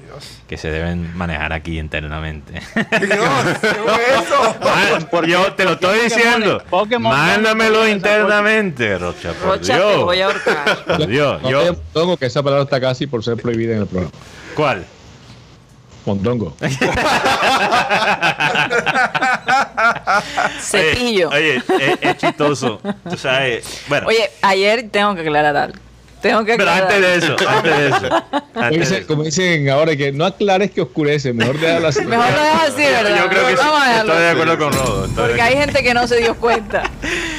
[0.46, 2.52] que se deben manejar aquí internamente.
[2.52, 3.28] Dios,
[3.60, 5.06] ¿qué fue eso?
[5.10, 5.30] ¿Por qué?
[5.32, 6.62] yo te lo estoy diciendo.
[6.70, 9.32] Pokémon- Mándamelo Pokémon- internamente, Rocha.
[9.32, 9.92] Por Rocha, Dios.
[9.96, 10.84] te voy a ahorcar.
[10.84, 11.42] Por Dios.
[11.42, 14.12] No Yo, te mondongo, que esa palabra está casi por ser prohibida en el programa.
[14.54, 14.84] ¿Cuál?
[16.06, 16.54] Mondongo.
[20.60, 21.28] Cepillo.
[21.30, 22.80] Oye, oye, es, es chistoso.
[23.08, 23.82] Tú sabes.
[23.88, 25.78] Bueno, Oye, ayer tengo que aclarar algo.
[26.20, 26.92] Tengo que pero aclarar.
[26.94, 28.00] antes de eso, antes de eso.
[28.54, 29.06] Como antes de dicen, eso.
[29.08, 32.00] como dicen ahora que no aclares que oscurece, mejor déjalo así.
[32.02, 33.18] Mejor lo dejas así, ¿verdad?
[33.18, 35.08] Yo creo que sí, Vamos a dejarlo estoy de acuerdo con Rodo.
[35.14, 36.82] Porque hay gente que no se dio cuenta.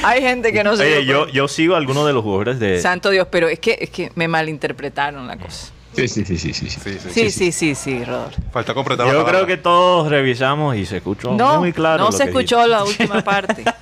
[0.03, 1.33] Hay gente que no se Oye, dio yo, cuenta.
[1.33, 2.79] yo sigo algunos de los jugadores de.
[2.79, 5.71] Santo Dios, pero es que, es que me malinterpretaron la cosa.
[5.95, 6.69] Sí, sí, sí, sí, sí.
[6.69, 6.79] sí.
[7.11, 7.51] Sí, sí.
[7.51, 8.41] Sí, sí, Rodolfo.
[8.51, 11.99] Falta completar Yo creo que todos revisamos y se escuchó No, muy claro.
[12.03, 12.69] no lo se que escuchó dije.
[12.69, 13.63] la última parte.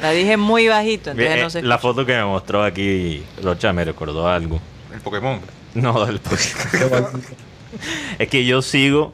[0.00, 3.70] La dije muy bajito, entonces Eh, no se La foto que me mostró aquí Rocha
[3.74, 4.58] me recordó algo.
[4.94, 5.40] El Pokémon.
[5.74, 6.18] No, del
[8.18, 9.12] es que yo sigo,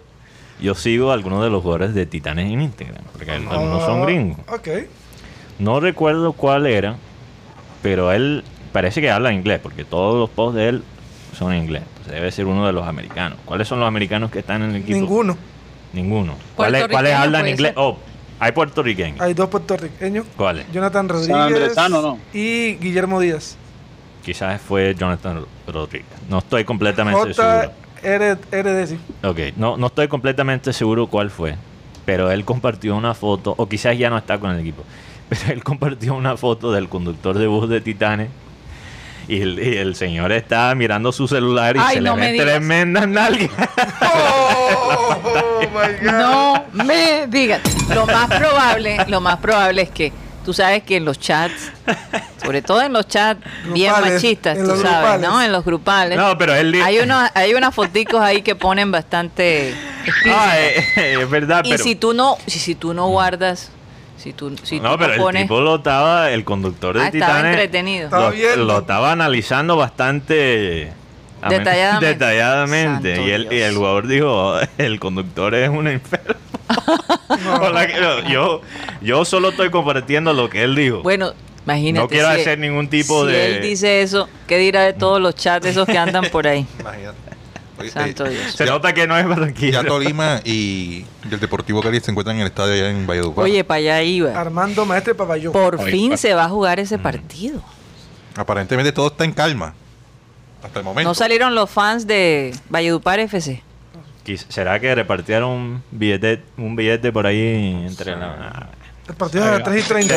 [0.61, 4.39] yo sigo a algunos de los jugadores de Titanes en Instagram, porque algunos son gringos.
[4.49, 4.69] Ah, Ok.
[5.59, 6.97] No recuerdo cuál era,
[7.83, 10.83] pero él parece que habla inglés, porque todos los posts de él
[11.37, 11.83] son en inglés.
[11.89, 13.39] Entonces debe ser uno de los americanos.
[13.45, 14.99] ¿Cuáles son los americanos que están en el equipo?
[14.99, 15.37] Ninguno.
[15.93, 16.35] Ninguno.
[16.55, 17.73] ¿Cuáles, cuáles hablan inglés?
[17.73, 17.79] ser.
[17.79, 17.99] Oh,
[18.39, 19.21] hay puertorriqueños.
[19.21, 20.27] Hay dos puertorriqueños.
[20.37, 20.71] ¿Cuáles?
[20.73, 21.75] Jonathan Rodríguez
[22.33, 23.57] y Guillermo Díaz.
[24.25, 26.09] Quizás fue Jonathan Rodríguez.
[26.29, 27.73] No estoy completamente seguro.
[28.03, 28.99] JRD, sí.
[29.23, 31.57] Ok, no, no estoy completamente seguro cuál fue,
[32.05, 34.85] pero él compartió una foto, o quizás ya no está con el equipo,
[35.29, 38.29] pero él compartió una foto del conductor de bus de Titanes
[39.29, 42.33] y el, y el señor está mirando su celular y Ay, se no le ven
[42.33, 42.47] digas.
[42.47, 43.51] tremendas nalgas.
[44.03, 46.13] Oh, my God.
[46.13, 47.61] No me digas.
[47.95, 50.13] Lo más probable, lo más probable es que
[50.45, 51.73] tú sabes que en los chats,
[52.43, 53.41] sobre todo en los chats
[53.73, 55.21] bien machistas, tú sabes, grupales.
[55.29, 55.43] ¿no?
[55.43, 56.19] En los grupales.
[56.19, 59.75] No, pero él hay unos, hay unas foticos ahí que ponen bastante.
[60.31, 61.83] Ah, eh, es verdad, y pero...
[61.83, 63.71] si tú no, si, si tú no guardas,
[64.17, 67.03] si tú, si no, tú pero no el pones, tipo lo estaba, el conductor de
[67.03, 67.53] ah, estaba Titanes...
[67.53, 68.05] entretenido.
[68.07, 68.65] Estaba lo, viendo.
[68.65, 70.93] lo estaba analizando bastante
[71.43, 72.07] amen- Detalladamente.
[72.07, 73.23] detalladamente.
[73.23, 76.35] Y, el, y el jugador dijo el conductor es un enfermo
[78.27, 78.61] que- yo
[79.03, 81.33] yo solo estoy compartiendo lo que él dijo Bueno,
[81.65, 82.03] imagínate.
[82.03, 85.21] No quiero si- hacer ningún tipo si de- él dice eso, ¿qué dirá de todos
[85.21, 86.67] los chats esos que andan por ahí?
[86.81, 87.19] Imagínate.
[87.93, 88.53] Santo eh, Dios.
[88.53, 92.43] se nota que no es Ya barranquilla Tolima y el Deportivo Cali se encuentran en
[92.43, 93.45] el estadio allá en Valledupar.
[93.45, 94.39] Oye, para allá iba.
[94.39, 95.53] Armando Maestre Papayón.
[95.53, 97.63] Por Ay, fin pa- se va a jugar ese partido.
[98.35, 99.75] Aparentemente todo está en calma.
[100.63, 101.09] Hasta el momento.
[101.09, 103.63] No salieron los fans de Valledupar FC.
[104.49, 108.71] Será que repartieron un billete un billete por ahí entre la
[109.09, 110.15] El partido es a las 3 y 30.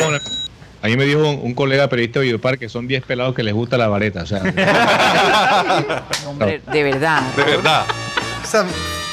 [0.82, 3.42] A mí me dijo un, un colega periodista de Videopar que son 10 pelados que
[3.42, 4.22] les gusta la vareta.
[4.22, 4.40] O sea,
[6.26, 7.22] Hombre, de verdad.
[7.36, 7.84] De verdad.
[8.42, 8.64] O sea,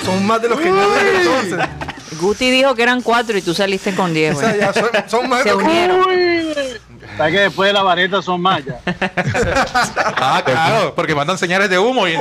[0.05, 0.97] son más de los que yo
[1.43, 1.59] entonces.
[2.21, 4.35] Guti dijo que eran cuatro y tú saliste con diez.
[4.37, 4.61] O sea, güey.
[4.61, 6.05] ya son, son más de los que unieron.
[7.17, 8.79] ¿Sabes que después de la vareta son más ya?
[10.15, 12.13] Ah, claro, porque mandan señales de humo y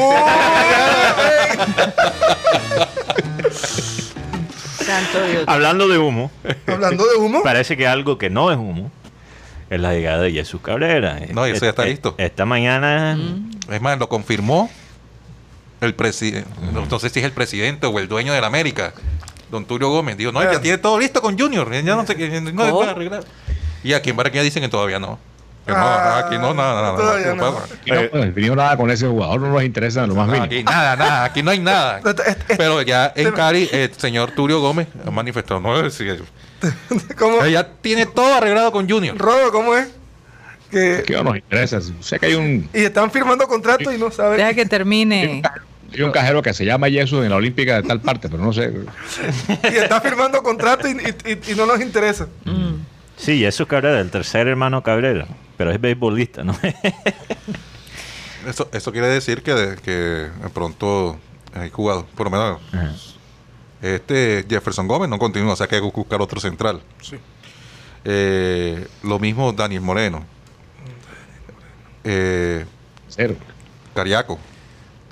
[4.84, 5.44] Santo Dios.
[5.46, 6.30] Hablando de humo,
[6.66, 8.90] Hablando de humo, parece que algo que no es humo
[9.70, 11.18] es la llegada de Jesús Cabrera.
[11.32, 12.14] No, eso ya está Eh, listo.
[12.18, 13.18] Esta mañana
[13.70, 14.70] Es más, lo confirmó
[15.80, 18.92] el presidente, no, no sé si es el presidente o el dueño de la América,
[19.50, 20.16] don Tulio Gómez.
[20.16, 20.52] Dijo, no, Ah.
[20.52, 23.24] ya tiene todo listo con Junior, ya no sé qué, no puede arreglar.
[23.84, 25.18] Y aquí en Barranquilla dicen que todavía no.
[25.66, 27.34] Que no, Ah, aquí no, nada, nada.
[27.34, 27.48] no.
[27.58, 30.44] aquí no hemos definido nada con ese jugador, no nos interesa lo más No, mínimo.
[30.46, 31.98] aquí nada, nada, aquí no hay nada.
[32.04, 36.04] Este- este- Pero ya en Cari, el señor Tulio Gómez ha manifestado, no, sí,
[37.18, 37.44] ¿cómo?
[37.46, 39.16] ya tiene todo arreglado con Junior.
[39.16, 39.88] Rodo, ¿cómo es?
[40.70, 41.78] Que, no nos interesa.
[42.00, 44.36] Sé que hay un, y están firmando contratos y no saben.
[44.38, 45.40] Deja que termine.
[45.94, 48.52] hay un cajero que se llama Jesús en la Olímpica de tal parte, pero no
[48.52, 48.72] sé.
[49.72, 52.26] Y están firmando contratos y, y- y- y no nos interesa.
[53.16, 55.26] Sí, Jesús Cabrera, el tercer hermano Cabrera,
[55.56, 56.54] pero es beisbolista, ¿no?
[58.46, 61.16] Eso, eso quiere decir que, de- que pronto
[61.54, 62.30] hay jugado, por lo
[62.70, 63.15] menos.
[63.82, 66.80] Este Jefferson Gómez no continúa, o sea que hay que buscar otro central.
[67.02, 67.16] Sí.
[68.04, 70.24] Eh, lo mismo Daniel Moreno.
[72.04, 72.64] Eh,
[73.08, 73.34] Cero.
[73.94, 74.38] Cariaco,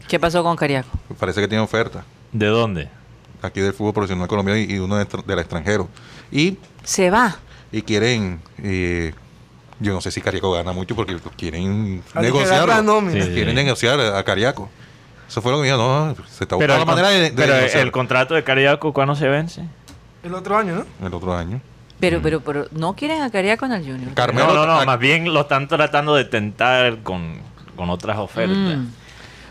[0.09, 0.89] ¿Qué pasó con Cariaco?
[1.19, 2.89] parece que tiene oferta ¿De dónde?
[3.43, 5.89] aquí del fútbol profesional colombiano y, y uno de del extranjero.
[6.31, 7.37] Y, Se va.
[7.73, 9.13] y quieren, eh,
[9.81, 12.83] yo no sé si Cariaco gana mucho porque quieren negociar.
[12.85, 13.25] nómina.
[13.25, 13.33] Sí.
[13.33, 14.71] Quieren negociar a Cariaco.
[15.29, 17.55] Eso fue lo que me dijo, no, se está buscando la manera de, de pero
[17.55, 19.63] negociar el contrato de Cariaco, ¿cuándo se vence?
[20.23, 21.07] El otro año, ¿no?
[21.07, 21.61] el otro año.
[22.01, 24.13] Pero, pero, pero, no quieren a Cariaco en el Junior.
[24.15, 27.39] Carmelo, no, no, no, más bien lo están tratando de tentar con,
[27.77, 28.57] con otras ofertas.
[28.79, 28.87] Mm.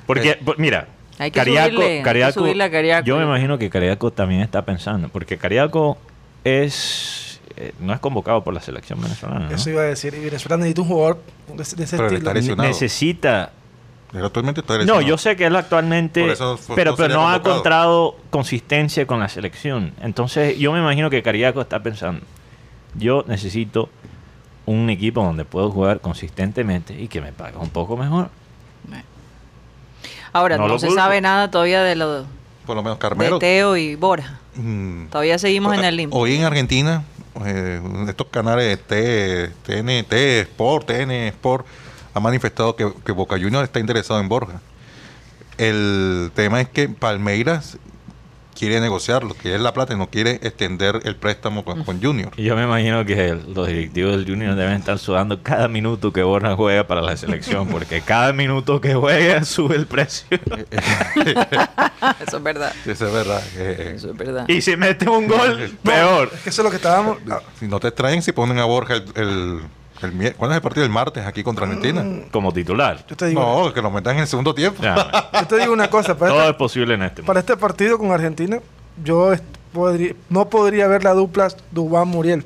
[0.05, 0.87] Porque, Eh, pues, mira,
[1.19, 3.05] Hay que Cariaco, subirle, hay que Cariaco- subirle a Cariaco.
[3.05, 5.97] yo me imagino que Cariaco también está pensando, porque Cariaco
[6.43, 9.47] es eh, no es convocado por la selección venezolana.
[9.49, 9.55] ¿no?
[9.55, 10.13] Eso iba a decir.
[10.15, 11.21] Y Venezuela necesita un jugador
[11.55, 12.17] de, ese- de ese estilo.
[12.17, 12.67] está lesionado.
[12.67, 13.51] Necesita
[14.13, 17.13] Él actualmente está No, yo sé que él actualmente, Por eso fue- pero, no pero
[17.15, 19.93] no ha encontrado consistencia con la selección.
[20.01, 22.21] Entonces, yo me imagino que Cariaco está pensando,
[22.95, 23.89] yo necesito
[24.65, 28.29] un equipo donde puedo jugar consistentemente y que me pague un poco mejor.
[30.31, 31.01] Ahora, No se culpo.
[31.01, 32.25] sabe nada todavía de lo
[32.65, 33.39] Por lo menos de Carmelo.
[33.39, 34.39] Teo y Borja.
[34.55, 36.17] mm, Todavía seguimos en el limbo.
[36.17, 37.03] Hoy en Argentina,
[37.45, 41.65] eh, estos canales T, TNT Sport, TN Sport,
[42.13, 44.61] han manifestado que, que Boca Juniors está interesado en Borja.
[45.57, 47.77] El tema es que Palmeiras
[48.57, 52.31] quiere negociarlo, quiere la plata y no quiere extender el préstamo con, con Junior.
[52.37, 56.13] Y yo me imagino que el- los directivos del Junior deben estar sudando cada minuto
[56.13, 60.27] que Borja juega para la selección, porque cada minuto que juega sube el precio.
[62.27, 62.73] Eso es verdad.
[62.85, 63.43] Eso es verdad.
[63.57, 64.45] eh, Eso es verdad.
[64.47, 66.29] y si mete un gol, peor.
[66.33, 67.17] Es que eso es lo que estábamos.
[67.59, 69.59] si no te extraen si ponen a Borja el, el,
[70.07, 70.85] el ¿Cuándo es el partido?
[70.85, 72.05] El martes aquí contra Argentina.
[72.31, 73.05] Como titular.
[73.07, 74.81] Yo te digo, No, que lo metan en el segundo tiempo.
[74.83, 76.17] Ya, yo te digo una cosa.
[76.17, 77.53] Para todo este, es posible en este para momento.
[77.53, 78.59] este partido con Argentina,
[79.03, 79.33] yo
[79.73, 82.45] podría- no podría ver la dupla Dubán-Muriel.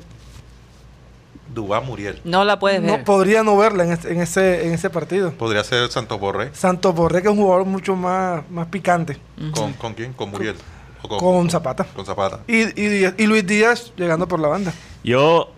[1.54, 2.20] Dubán Muriel.
[2.24, 2.90] No la puedes ver.
[2.98, 5.32] No podría no verla en, este- en ese, en ese partido.
[5.32, 6.50] Podría ser Santos Borré.
[6.54, 9.16] Santos Borré, que es un jugador mucho más, más picante.
[9.52, 10.12] ¿Con, ¿Con quién?
[10.12, 10.56] Con Muriel.
[11.02, 11.84] O Con Zapata.
[11.84, 12.40] Con Zapata.
[12.46, 14.72] Y, y, Díaz- y Luis Díaz llegando por la banda.
[15.02, 15.50] Yo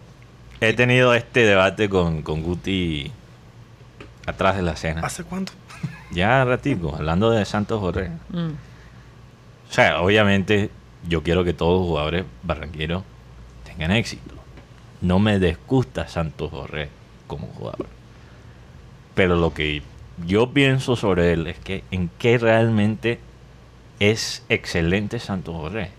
[0.61, 3.11] he tenido este debate con, con Guti
[4.27, 5.01] atrás de la cena.
[5.03, 5.53] ¿Hace cuánto?
[6.11, 8.11] Ya ratico, hablando de Santos Borré.
[8.31, 8.51] Mm.
[9.69, 10.71] O sea, obviamente
[11.09, 13.05] yo quiero que todos los jugadores barranqueros
[13.65, 14.35] tengan éxito.
[15.01, 16.89] No me disgusta Santos Borré
[17.27, 17.87] como jugador.
[19.15, 19.83] Pero lo que
[20.27, 23.21] yo pienso sobre él es que en qué realmente
[24.01, 25.91] es excelente Santos Borré.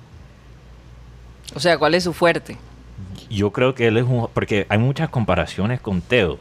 [1.55, 2.57] O sea, ¿cuál es su fuerte?
[3.29, 4.27] Yo creo que él es un...
[4.33, 6.39] Porque hay muchas comparaciones con Teo.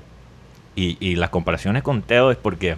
[0.77, 2.77] Y, y las comparaciones con Teo es porque,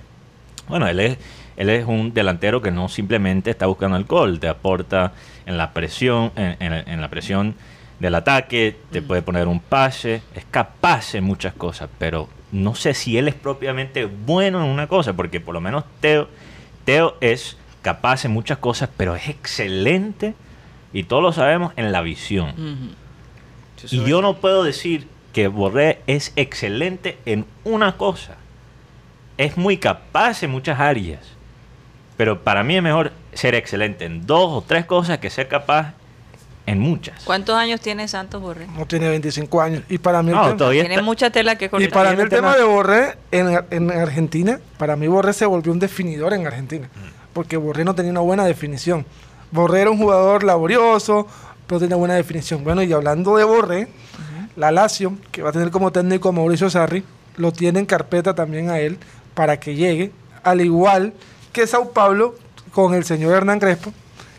[0.68, 1.18] bueno, él es,
[1.56, 5.12] él es un delantero que no simplemente está buscando el gol, te aporta
[5.46, 7.54] en la presión, en, en- en la presión
[8.00, 12.94] del ataque, te puede poner un pase, es capaz en muchas cosas, pero no sé
[12.94, 16.28] si él es propiamente bueno en una cosa, porque por lo menos Teo,
[16.84, 20.34] Teo es capaz en muchas cosas, pero es excelente,
[20.92, 22.54] y todos lo sabemos, en la visión.
[23.86, 23.94] Ujú.
[23.96, 28.36] Y yo no puedo decir que Borré es excelente en una cosa.
[29.38, 31.20] Es muy capaz en muchas áreas.
[32.16, 35.94] Pero para mí es mejor ser excelente en dos o tres cosas que ser capaz
[36.66, 37.24] en muchas.
[37.24, 38.66] ¿Cuántos años tiene Santos Borré?
[38.76, 39.82] No tiene 25 años.
[39.88, 41.90] Y para mí el No, tema- todavía Tiene mucha tela que Y cortar.
[41.90, 45.46] para mí el el tema- tema de Borré en, en Argentina, para mí Borré se
[45.46, 46.88] volvió un definidor en Argentina,
[47.32, 49.04] porque Borré no tenía una buena definición.
[49.50, 51.26] Borré era un jugador laborioso,
[51.72, 52.62] pero tenía buena definición.
[52.64, 53.88] Bueno, y hablando de Borré,
[54.56, 57.02] la Lazio, que va a tener como técnico a Mauricio Sarri,
[57.38, 58.98] lo tiene en carpeta también a él
[59.32, 60.12] para que llegue,
[60.44, 61.14] al igual
[61.50, 62.34] que Sao Paulo
[62.72, 63.90] con el señor Hernán Crespo,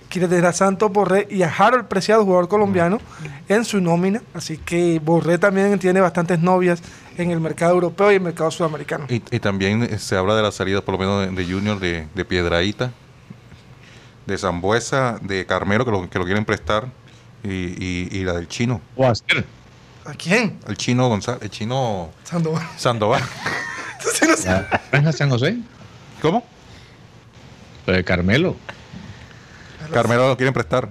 [0.09, 2.99] quiere tener a Santos Borré y a Harold Preciado, jugador colombiano,
[3.49, 4.21] en su nómina.
[4.35, 6.83] Así que Borré también tiene bastantes novias
[7.17, 9.07] en el mercado europeo y el mercado sudamericano.
[9.09, 11.79] Y, y también eh, se habla de la salida, por lo menos, de, de Junior
[11.79, 12.91] de, de Piedraíta,
[14.27, 16.89] de Zambuesa, de Carmelo, que lo, que lo quieren prestar,
[17.43, 19.45] y, y- y la del chino, O hacer.
[20.05, 20.59] ¿A quién?
[20.67, 22.67] el chino González, el chino Sandoval.
[22.77, 23.21] Sandoval.
[24.03, 24.49] Sí, no sé.
[24.49, 25.55] La Granja San José.
[26.21, 26.43] ¿Cómo?
[27.87, 28.57] Lo de Carmelo.
[29.93, 30.89] Carmelo lo quieren prestar.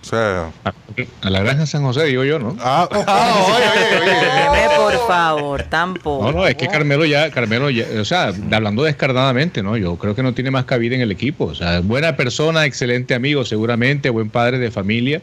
[0.00, 0.50] O sea.
[0.64, 2.56] A, la Granja San José, digo yo, ¿no?
[2.60, 6.24] Ah, ah, oye, oye, por favor, tampoco.
[6.24, 9.76] No, no, es que Carmelo ya, Carmelo ya, o sea, hablando descarnadamente, ¿no?
[9.76, 11.46] Yo creo que no tiene más cabida en el equipo.
[11.46, 15.20] O sea, buena persona, excelente amigo, seguramente, buen padre de familia.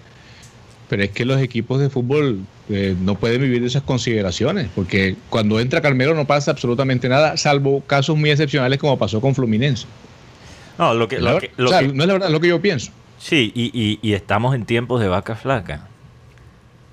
[0.90, 5.16] Pero es que los equipos de fútbol eh, no pueden vivir de esas consideraciones, porque
[5.30, 9.86] cuando entra Carmelo no pasa absolutamente nada, salvo casos muy excepcionales como pasó con Fluminense.
[10.80, 12.30] No, lo que, La lo ver- que- lo o sea, que- no es la verdad
[12.30, 12.92] lo que yo pienso.
[13.20, 15.88] Sí, y, y- y estamos en tiempos de vaca flaca.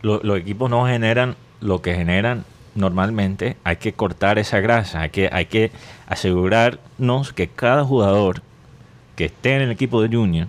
[0.02, 2.44] Lo- los equipos no generan lo que generan
[2.74, 3.56] normalmente.
[3.64, 5.00] Hay que cortar esa grasa.
[5.02, 5.70] Hay que, hay que
[6.08, 8.42] asegurarnos que cada jugador
[9.14, 10.48] que esté en el equipo de Junior.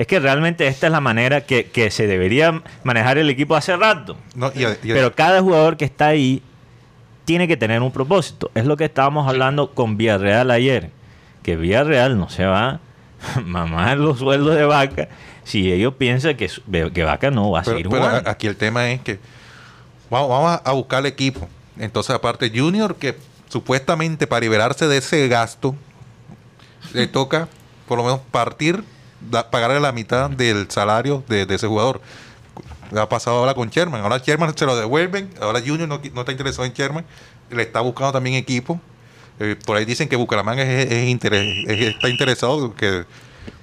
[0.00, 3.76] Es que realmente esta es la manera que, que se debería manejar el equipo hace
[3.76, 4.16] rato.
[4.34, 4.50] No,
[4.82, 6.42] Pero cada jugador que está ahí
[7.26, 8.50] tiene que tener un propósito.
[8.54, 10.90] Es lo que estábamos hablando con Villarreal ayer.
[11.42, 12.80] Que Villarreal no se va
[13.36, 15.08] a mamar los sueldos de vaca
[15.44, 16.48] si ellos piensan que,
[16.94, 18.30] que vaca no va a pero- seguir pero jugando.
[18.30, 19.18] aquí el tema es que
[20.08, 21.46] vamos, vamos a buscar el equipo.
[21.78, 23.18] Entonces, aparte, Junior, que
[23.50, 25.74] supuestamente para liberarse de ese gasto,
[26.94, 27.48] le toca
[27.86, 28.82] por lo menos partir,
[29.30, 32.00] da- pagarle la mitad del salario de, de ese jugador.
[32.96, 34.00] Ha pasado ahora con Sherman.
[34.02, 35.30] Ahora Sherman se lo devuelven.
[35.40, 37.04] Ahora Junior no, no está interesado en Sherman.
[37.50, 38.80] Le está buscando también equipo.
[39.38, 42.74] Eh, por ahí dicen que Bucaramanga es, es interes- es- está interesado.
[42.74, 43.04] que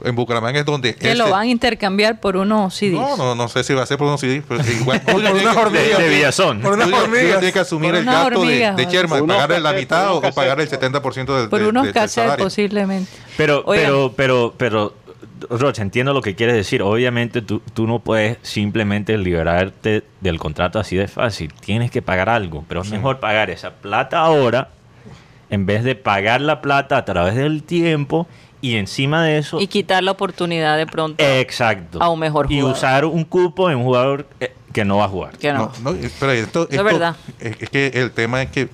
[0.03, 0.95] En Bucaramanga es donde...
[0.95, 2.93] Que lo van a intercambiar por unos CDs.
[2.93, 5.01] no, no, no sé si va a ser por unos CD, pero igual.
[5.05, 5.97] Por que- hormigas.
[5.97, 6.61] de, de Villazón.
[6.61, 7.39] Por Junior hormigas.
[7.39, 8.85] tiene que asumir el gasto de, de.
[8.85, 12.37] Sherman, pagarle la mitad o, unos o pagar el 70% del, por del- unos cassettes
[12.37, 13.11] posiblemente.
[13.35, 14.93] Pero, pero, pero, pero,
[15.49, 16.81] Rocha, entiendo lo que quieres decir.
[16.81, 21.53] Obviamente tú, tú no puedes simplemente liberarte del contrato así de fácil.
[21.53, 24.69] Tienes que pagar algo, pero es mejor pagar esa plata ahora
[25.49, 28.27] en vez de pagar la plata a través del tiempo
[28.59, 29.61] y encima de eso...
[29.61, 31.23] Y quitar la oportunidad de pronto.
[31.23, 32.01] Exacto.
[32.01, 32.75] a un mejor Y jugador.
[32.75, 35.37] usar un cupo en un jugador eh, que no va a jugar.
[35.37, 35.71] que no.
[35.83, 37.15] No, no, pero esto, es esto- verdad.
[37.39, 38.67] Es, es que el tema es que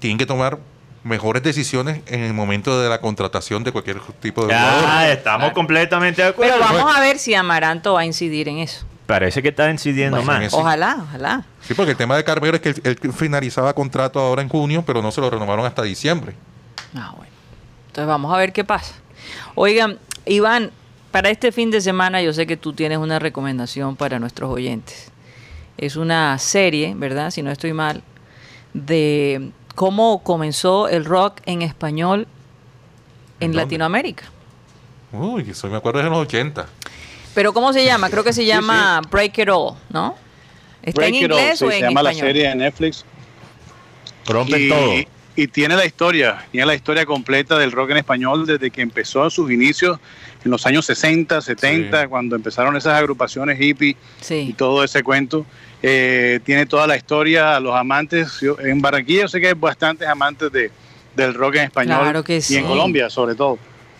[0.00, 0.58] tienen que tomar
[1.08, 4.84] mejores decisiones en el momento de la contratación de cualquier tipo de jugador.
[4.86, 6.54] Ah, estamos completamente de acuerdo.
[6.58, 8.84] Pero vamos a ver si Amaranto va a incidir en eso.
[9.06, 10.54] Parece que está incidiendo Bueno, en más.
[10.54, 11.44] Ojalá, ojalá.
[11.62, 14.84] Sí, porque el tema de Carmelo es que él, él finalizaba contrato ahora en junio,
[14.86, 16.34] pero no se lo renovaron hasta diciembre.
[16.94, 17.32] Ah, bueno.
[17.86, 18.94] Entonces vamos a ver qué pasa.
[19.54, 20.70] Oigan, Iván,
[21.10, 25.10] para este fin de semana yo sé que tú tienes una recomendación para nuestros oyentes.
[25.78, 27.30] Es una serie, ¿verdad?
[27.30, 28.02] Si no estoy mal,
[28.74, 32.26] de cómo comenzó el rock en español
[33.38, 33.56] en ¿En?
[33.56, 34.24] Latinoamérica.
[35.12, 36.66] Uy, eso me acuerdo de los 80.
[37.32, 38.10] Pero ¿cómo se llama?
[38.10, 40.16] Creo que se Sí, llama Break It All, ¿no?
[40.82, 42.28] ¿Está Break en It All, inglés sí, o se en llama la español?
[42.28, 43.04] serie de Netflix.
[44.26, 44.92] Rompen y, todo.
[45.36, 49.22] y tiene la historia, tiene la historia completa del rock en español desde que empezó
[49.22, 50.00] a sus inicios
[50.44, 52.08] en los años 60, 70, Sí.
[52.08, 54.54] cuando empezaron esas agrupaciones hippie y Sí.
[54.58, 55.46] todo ese cuento.
[55.82, 58.40] Eh, tiene toda la historia, a los amantes.
[58.40, 60.70] yo- en Barranquilla yo sé que hay bastantes amantes de,
[61.14, 62.56] del rock en español Claro que y sí.
[62.56, 63.58] en Colombia sobre todo.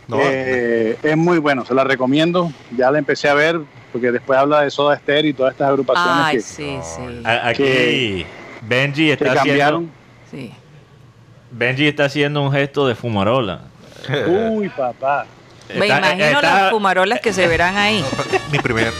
[0.09, 2.51] No, Eh, es muy bueno, se la recomiendo.
[2.77, 3.61] Ya la empecé a ver
[3.93, 7.23] porque después habla de Soda Stereo y todas estas agrupaciones Ay, que, sí, sí.
[7.25, 8.27] Aquí que-
[8.63, 9.91] Benji que está cambiaron.
[10.27, 10.55] haciendo sí.
[11.51, 13.61] Benji está haciendo un gesto de fumarola.
[14.27, 15.27] Uy, papá.
[15.69, 18.03] Me Está- imagino está- las fumarolas que se verán ahí.
[18.53, 18.93] Mi primer.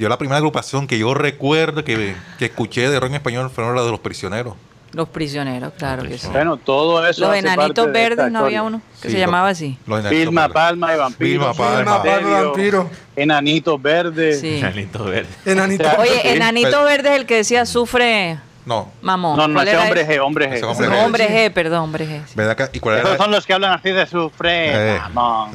[0.00, 3.76] Yo la primera agrupación que yo recuerdo que, que escuché de rock en español fueron
[3.76, 4.54] las de los prisioneros.
[4.92, 6.26] Los prisioneros, claro que sí.
[6.32, 7.20] Bueno, todo eso.
[7.20, 9.48] Los hace enanitos parte de esta verdes, ¿no había uno que Sí, se lo- llamaba
[9.50, 9.78] así?
[9.86, 10.54] Los enanitos Vilma verdes.
[10.54, 11.30] Palma y Vampiros.
[11.30, 11.98] Vilma Palma.
[12.42, 12.90] Vampiro.
[13.14, 14.40] Enanitos verdes.
[14.40, 14.56] Sí.
[14.58, 15.28] Enanito verde.
[15.44, 15.84] Enanito.
[15.98, 18.92] Oye, Enanito pero- Verde es el que decía sufre, No.
[19.02, 19.36] Mamón.
[19.36, 20.12] No, no, ¿Cuál ese hombre ese?
[20.20, 20.68] G, hombre Ese G.
[20.68, 21.04] hombre No, G.
[21.04, 22.20] hombre G, perdón, hombre G.
[22.26, 22.32] sí.
[22.36, 23.18] ¿Verdad que- ¿Y cuál Esos era?
[23.18, 25.50] son los que hablan así de su Eh, mamón.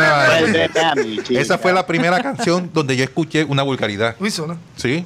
[0.00, 0.38] A.
[1.30, 4.16] Esa fue la primera canción donde yo escuché una vulgaridad.
[4.20, 4.56] Uy, suena.
[4.76, 5.04] ¿Sí?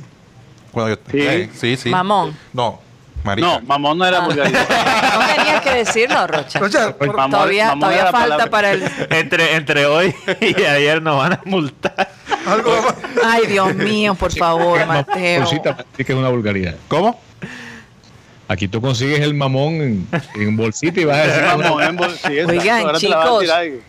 [0.72, 1.18] Cuando yo, Sí.
[1.20, 1.88] Eh, sí, sí.
[1.88, 2.36] Mamón.
[2.52, 2.80] No,
[3.24, 3.46] marica.
[3.46, 4.26] No, mamón no era Ah.
[4.26, 4.66] vulgaridad.
[5.16, 6.58] No tenías que decirlo, Rocha.
[6.58, 8.50] Rocha, por- Mamón- Todavía, mamón todavía falta palabra.
[8.50, 8.82] para el...
[9.10, 12.10] Entre, entre hoy y ayer nos van a multar.
[12.46, 12.94] algo va-
[13.24, 15.46] Ay, Dios mío, por favor, Mateo.
[15.46, 15.58] Sí
[16.04, 16.74] que es una vulgaridad.
[16.88, 17.18] ¿Cómo?
[18.48, 22.10] Aquí tú consigues el mamón en, en bolsita y vas a decir Mamón, en bol-
[22.16, 23.44] sí, exacto, Oigan, chicos,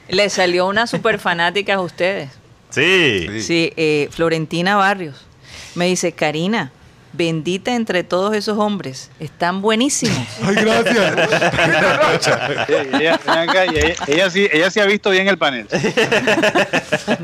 [0.10, 2.30] le salió una super fanática a ustedes.
[2.70, 3.28] Sí.
[3.30, 3.42] Sí.
[3.44, 5.26] Sí, eh, Florentina Barrios.
[5.76, 6.72] Me dice, Karina,
[7.14, 9.10] bendita entre todos esos hombres.
[9.20, 10.28] Están buenísimos.
[10.44, 11.16] Ay, gracias.
[12.94, 15.68] Ella, ella, ella sí, ella sí ha visto bien el panel.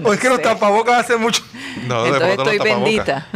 [0.04, 1.44] o es que los tapabocas hace mucho.
[1.88, 3.28] No, de Entonces estoy bendita.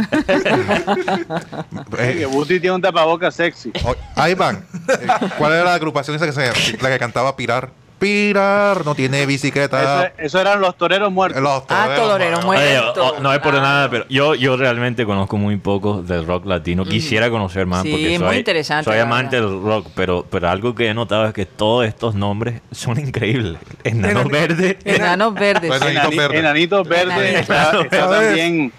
[1.98, 3.72] Eh, Busti tiene un tapabocas sexy.
[4.16, 4.66] ahí van.
[4.88, 7.72] Eh, ¿Cuál era la agrupación esa que se, la que cantaba Pirar?
[8.00, 10.12] Pirar no tiene Eso, bicicleta.
[10.18, 11.42] eso eran los toreros muertos.
[11.42, 12.96] Los Ah, toreros muertos.
[12.98, 13.66] Oye, o- no es por claro.
[13.66, 16.86] nada, pero yo, yo realmente conozco muy poco del rock latino.
[16.86, 20.76] Quisiera conocer más Sí, porque muy soy, interesante, soy amante del rock, pero, pero algo
[20.76, 23.58] que he notado es que todos estos nombres son increíbles.
[23.84, 25.72] Enano Enani- Verde, Enanos verdes.
[25.72, 26.40] Enanitos Enani- verdes.
[26.40, 27.18] Enanitos verdes.
[27.18, 27.40] Enanitos.
[27.42, 28.74] Está, está también.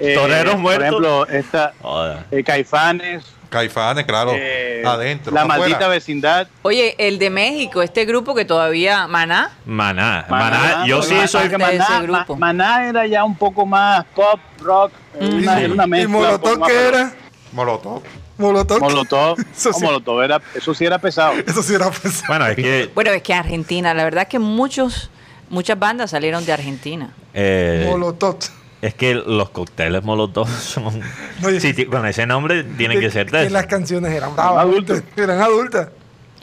[0.00, 0.90] eh, Toreros muertos.
[0.94, 2.26] Por ejemplo, está Joda.
[2.30, 3.24] eh, Caifanes.
[3.54, 4.32] Caifanes, claro.
[4.34, 5.32] eh, adentro.
[5.32, 5.58] La afuera.
[5.60, 6.48] maldita vecindad.
[6.62, 11.28] Oye, el de México, este grupo que todavía, Maná, Maná, Maná, yo porque sí Maná-
[11.28, 12.36] soy parte de ese Maná, grupo.
[12.36, 14.92] Ma- Maná era ya un poco más pop, rock.
[15.20, 16.12] eh, Una, y, era una y mezcla.
[16.12, 17.12] poco Molotov, ¿qué era?
[17.52, 18.02] Molotov.
[18.36, 18.80] Molotov.
[18.80, 19.38] Molotov.
[19.56, 19.84] Eso sí.
[19.84, 21.34] Molotov era, eso sí era pesado.
[21.46, 22.24] Eso sí era pesado.
[22.26, 25.08] Bueno, es que Bueno, es que Argentina, la verdad es que muchos,
[25.50, 27.10] muchas bandas salieron de Argentina.
[27.32, 28.38] eh, Molotov.
[28.86, 31.00] Es que los cócteles Molotov son
[31.40, 34.62] No, sí, con ese nombre tienen que ser Que de las canciones eran bravas.
[34.62, 35.02] adultos.
[35.16, 35.88] Eran adultas.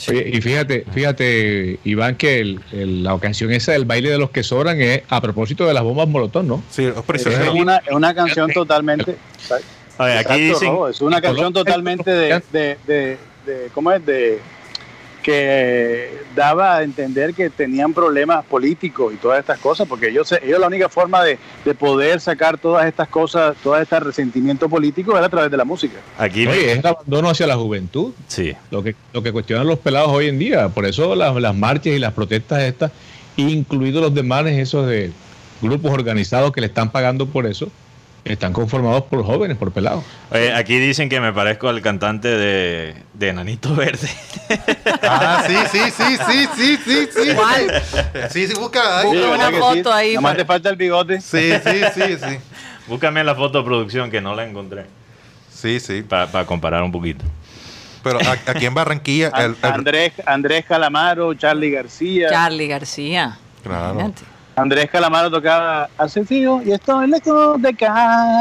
[0.10, 4.32] Oye, y fíjate, fíjate, Iván, que el- el- la ocasión esa del baile de los
[4.32, 6.64] que sobran es a propósito de las bombas molotov, ¿no?
[6.72, 7.54] Sí, los Es prisioneros.
[7.54, 9.16] una, es una canción totalmente.
[10.00, 14.04] Oye, aquí Exacto, dicen Robo, es una canción totalmente de, de, de, de- ¿cómo es?
[14.04, 14.40] De
[15.22, 20.60] que daba a entender que tenían problemas políticos y todas estas cosas, porque ellos, ellos
[20.60, 25.28] la única forma de, de poder sacar todas estas cosas, todo este resentimiento político era
[25.28, 25.98] a través de la música.
[26.18, 28.54] aquí Oye, es el abandono hacia la juventud, sí.
[28.70, 30.70] lo que, lo que cuestionan los pelados hoy en día.
[30.70, 32.92] Por eso las, las marchas y las protestas estas,
[33.38, 35.12] incluidos los demás, esos de
[35.62, 37.70] grupos organizados que le están pagando por eso,
[38.24, 40.04] están conformados por jóvenes, por pelados.
[40.32, 44.10] Oye, aquí dicen que me parezco al cantante de, de Enanito Verde.
[45.02, 47.34] Ah, sí, sí, sí, sí, sí, sí, sí.
[47.36, 47.82] ¿Cuál?
[48.30, 49.06] Sí, sí, busca ahí.
[49.08, 51.22] Busca Sí, una ¿verdad que foto ahí Nada más para- te falta el bigote.
[51.22, 52.38] Sí, sí, sí, sí.
[52.88, 54.86] Búscame la foto de producción que no la encontré.
[55.52, 56.02] Sí, sí.
[56.04, 57.24] Para comparar un poquito.
[58.04, 62.30] Pero a- aquí en Barranquilla, el, el- Andrés, Andrés Calamaro, Charlie García.
[62.30, 63.38] Charlie García.
[63.64, 63.94] Claro.
[63.94, 64.22] Imagínate.
[64.56, 67.94] Andrés Calamaro tocaba Hace frío y estoy lejos de casa.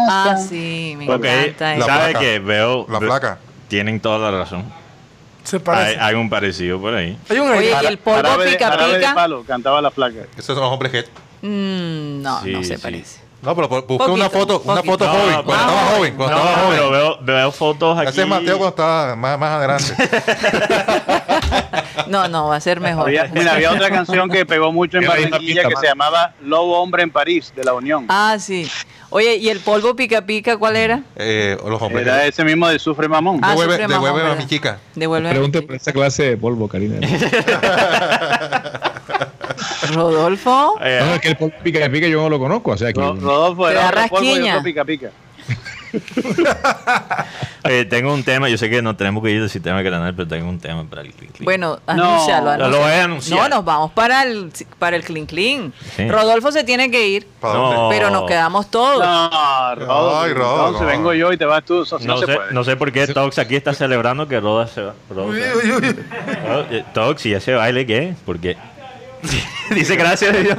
[0.09, 1.77] Ah, sí, me Ok, encanta.
[1.77, 1.87] La.
[1.87, 2.19] ¿sabe placa.
[2.21, 2.87] que Veo.
[2.89, 3.39] la placa.
[3.69, 4.65] Tienen toda la razón.
[5.45, 6.01] Se Hay, parece.
[6.01, 7.17] hay un parecido por ahí.
[7.29, 9.15] Hay un Oye, y el polvo Jarabe de- pica de pica.
[9.15, 10.19] palo, cantaba la placa.
[10.37, 11.03] Esos son los hombres que.
[11.47, 12.83] Mm, no, Sí, no se sí.
[12.83, 13.21] parece.
[13.41, 15.33] No, pero bu- busca Poquito, una foto, una foto No, joven.
[15.33, 16.79] no, Cuando no, estaba joven, cuando No, estaba joven.
[16.79, 18.09] pero veo, veo fotos aquí.
[18.11, 19.95] Ese es Mateo cuando estaba más, más adelante.
[22.09, 23.07] No, no, va a ser mejor.
[23.09, 27.03] Había, mira, había otra canción que pegó mucho en Barranquilla que se llamaba Lobo Hombre
[27.03, 28.07] en París, de la Unión.
[28.09, 28.68] Ah, sí.
[29.11, 31.03] Oye, ¿y el polvo pica pica cuál era?
[31.16, 33.41] Eh, los hombres Era ese mismo de Sufre Mamón.
[33.43, 34.78] Ah, Devuelve, sufre mamón, devuelve a mi chica.
[34.95, 35.30] Devuelve.
[35.30, 36.99] Pregunte por esa clase de polvo, Karina.
[39.95, 40.76] Rodolfo.
[40.80, 43.01] Eh, No, es que el polvo pica pica yo no lo conozco, o sea que...
[43.01, 44.53] Ro- Rodolfo Te era da otro polvo y rasquiña.
[44.55, 45.11] otro pica pica.
[47.64, 50.28] eh, tengo un tema, yo sé que no tenemos que ir del sistema canal, pero
[50.28, 51.45] tengo un tema para el clic clic.
[51.45, 51.93] Bueno, No.
[51.93, 52.78] anúncialo, Lo anúncialo.
[52.78, 53.38] voy a anunciar.
[53.41, 55.72] No, nos vamos para el, para el clean clean.
[55.97, 56.09] Sí.
[56.09, 57.88] Rodolfo se tiene que ir, ¿Para No.
[57.91, 59.05] pero nos quedamos todos.
[59.05, 60.20] No, Rodolfo.
[60.20, 60.66] Ay, Rodolfo.
[60.68, 61.84] Entonces vengo yo y te vas tú.
[61.84, 62.53] Sí no, no, se sé, puede.
[62.53, 64.95] no sé por qué Tox aquí está celebrando que Roda se va.
[65.11, 65.57] Roda Uy, se va.
[65.57, 65.97] uy, uy.
[66.70, 68.14] Eh, Tox, ¿y ese baile qué?
[68.24, 68.57] Porque
[69.70, 70.57] dice gracias a Dios.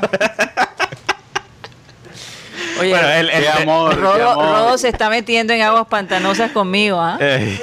[2.81, 4.45] Oye, bueno, el, el- Qué amor, qué Rodo, amor.
[4.45, 7.17] Rodo se está metiendo en aguas pantanosas conmigo, ¿ah?
[7.19, 7.59] eh,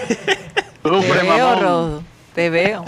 [0.83, 1.61] Te veo, Mamón.
[1.63, 2.03] Rodo.
[2.35, 2.85] Te veo.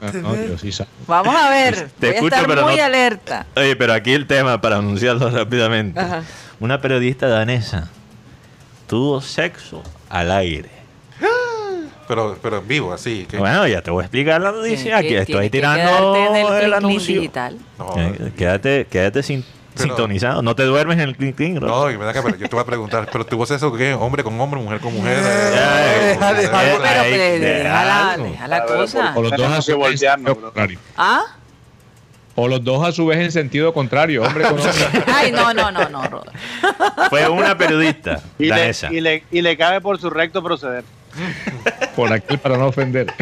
[0.00, 0.70] Ah, no, sí
[1.06, 1.88] Vamos a ver.
[1.98, 3.46] Te Voy a escucho, estar pero muy no- alerta.
[3.56, 5.98] oye, pero aquí el tema, para anunciarlo rápidamente.
[5.98, 6.22] Ajá.
[6.60, 7.88] Una periodista danesa
[8.86, 10.68] tuvo sexo al aire.
[12.06, 13.26] Pero, pero en vivo, así.
[13.38, 14.98] Bueno, ya te voy a explicar la noticia.
[14.98, 16.14] Aquí que- estoy tirando
[16.60, 17.14] el anuncio.
[17.18, 17.56] digital.
[17.78, 19.42] No, Eh, Quédate, quédate sin-
[19.74, 20.42] sintonizado.
[20.42, 22.54] No te duermes en el clink clink, No, y me da que- pero yo te
[22.54, 23.94] voy a preguntar, pero tu voz es eso qué?
[23.94, 25.18] Hombre con hombre, mujer con mujer.
[27.40, 27.84] Deja,
[28.46, 29.12] la, A cosa.
[29.16, 30.78] O los dos a que su vez contrario.
[30.96, 31.22] ¿Ah?
[32.36, 34.74] O los dos a su vez en sentido contrario, hombre con hombre.
[35.06, 36.22] Ay, no, no, no, no.
[37.08, 40.84] Fue una periodista, Y le, y, le, y le cabe por su recto proceder.
[41.96, 43.12] Por aquel para no ofender.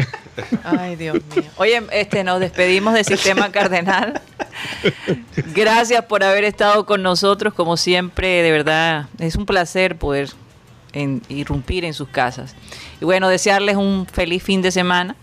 [0.63, 1.43] Ay, Dios mío.
[1.57, 4.19] Oye, este, nos despedimos de Sistema Cardenal.
[5.53, 10.29] Gracias por haber estado con nosotros, como siempre, de verdad, es un placer poder
[10.93, 12.55] en- irrumpir en sus casas.
[13.01, 15.15] Y bueno, desearles un feliz fin de semana,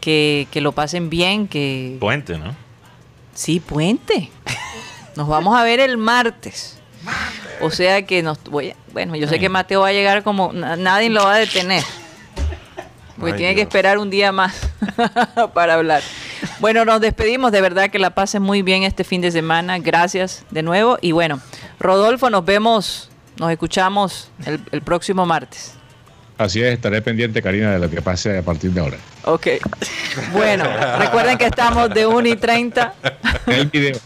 [0.00, 1.96] que, que lo pasen bien, que...
[2.00, 2.54] Puente, ¿no?
[3.34, 4.30] Sí, puente.
[5.16, 6.78] Nos vamos a ver el martes.
[7.64, 10.52] O sea que nos voy a- bueno, yo sé que Mateo va a llegar como
[10.52, 11.82] na- nadie lo va a detener.
[13.18, 14.54] Porque Ay, tiene que esperar un día más
[15.54, 16.02] para hablar.
[16.58, 17.52] Bueno, nos despedimos.
[17.52, 19.78] De verdad que la pasen muy bien este fin de semana.
[19.78, 20.98] Gracias de nuevo.
[21.00, 21.40] Y bueno,
[21.78, 25.74] Rodolfo, nos vemos, nos escuchamos el, el próximo martes.
[26.36, 28.96] Así es, estaré pendiente, Karina, de lo que pase a partir de ahora.
[29.24, 29.46] Ok.
[30.32, 30.64] Bueno,
[30.98, 32.94] recuerden que estamos de 1 y 30
[33.46, 33.98] El video.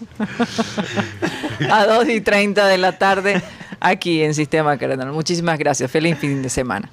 [1.71, 3.43] a 2 y 30 de la tarde
[3.81, 5.13] aquí en Sistema Cardenal.
[5.13, 5.91] Muchísimas gracias.
[5.91, 6.91] Feliz fin de semana.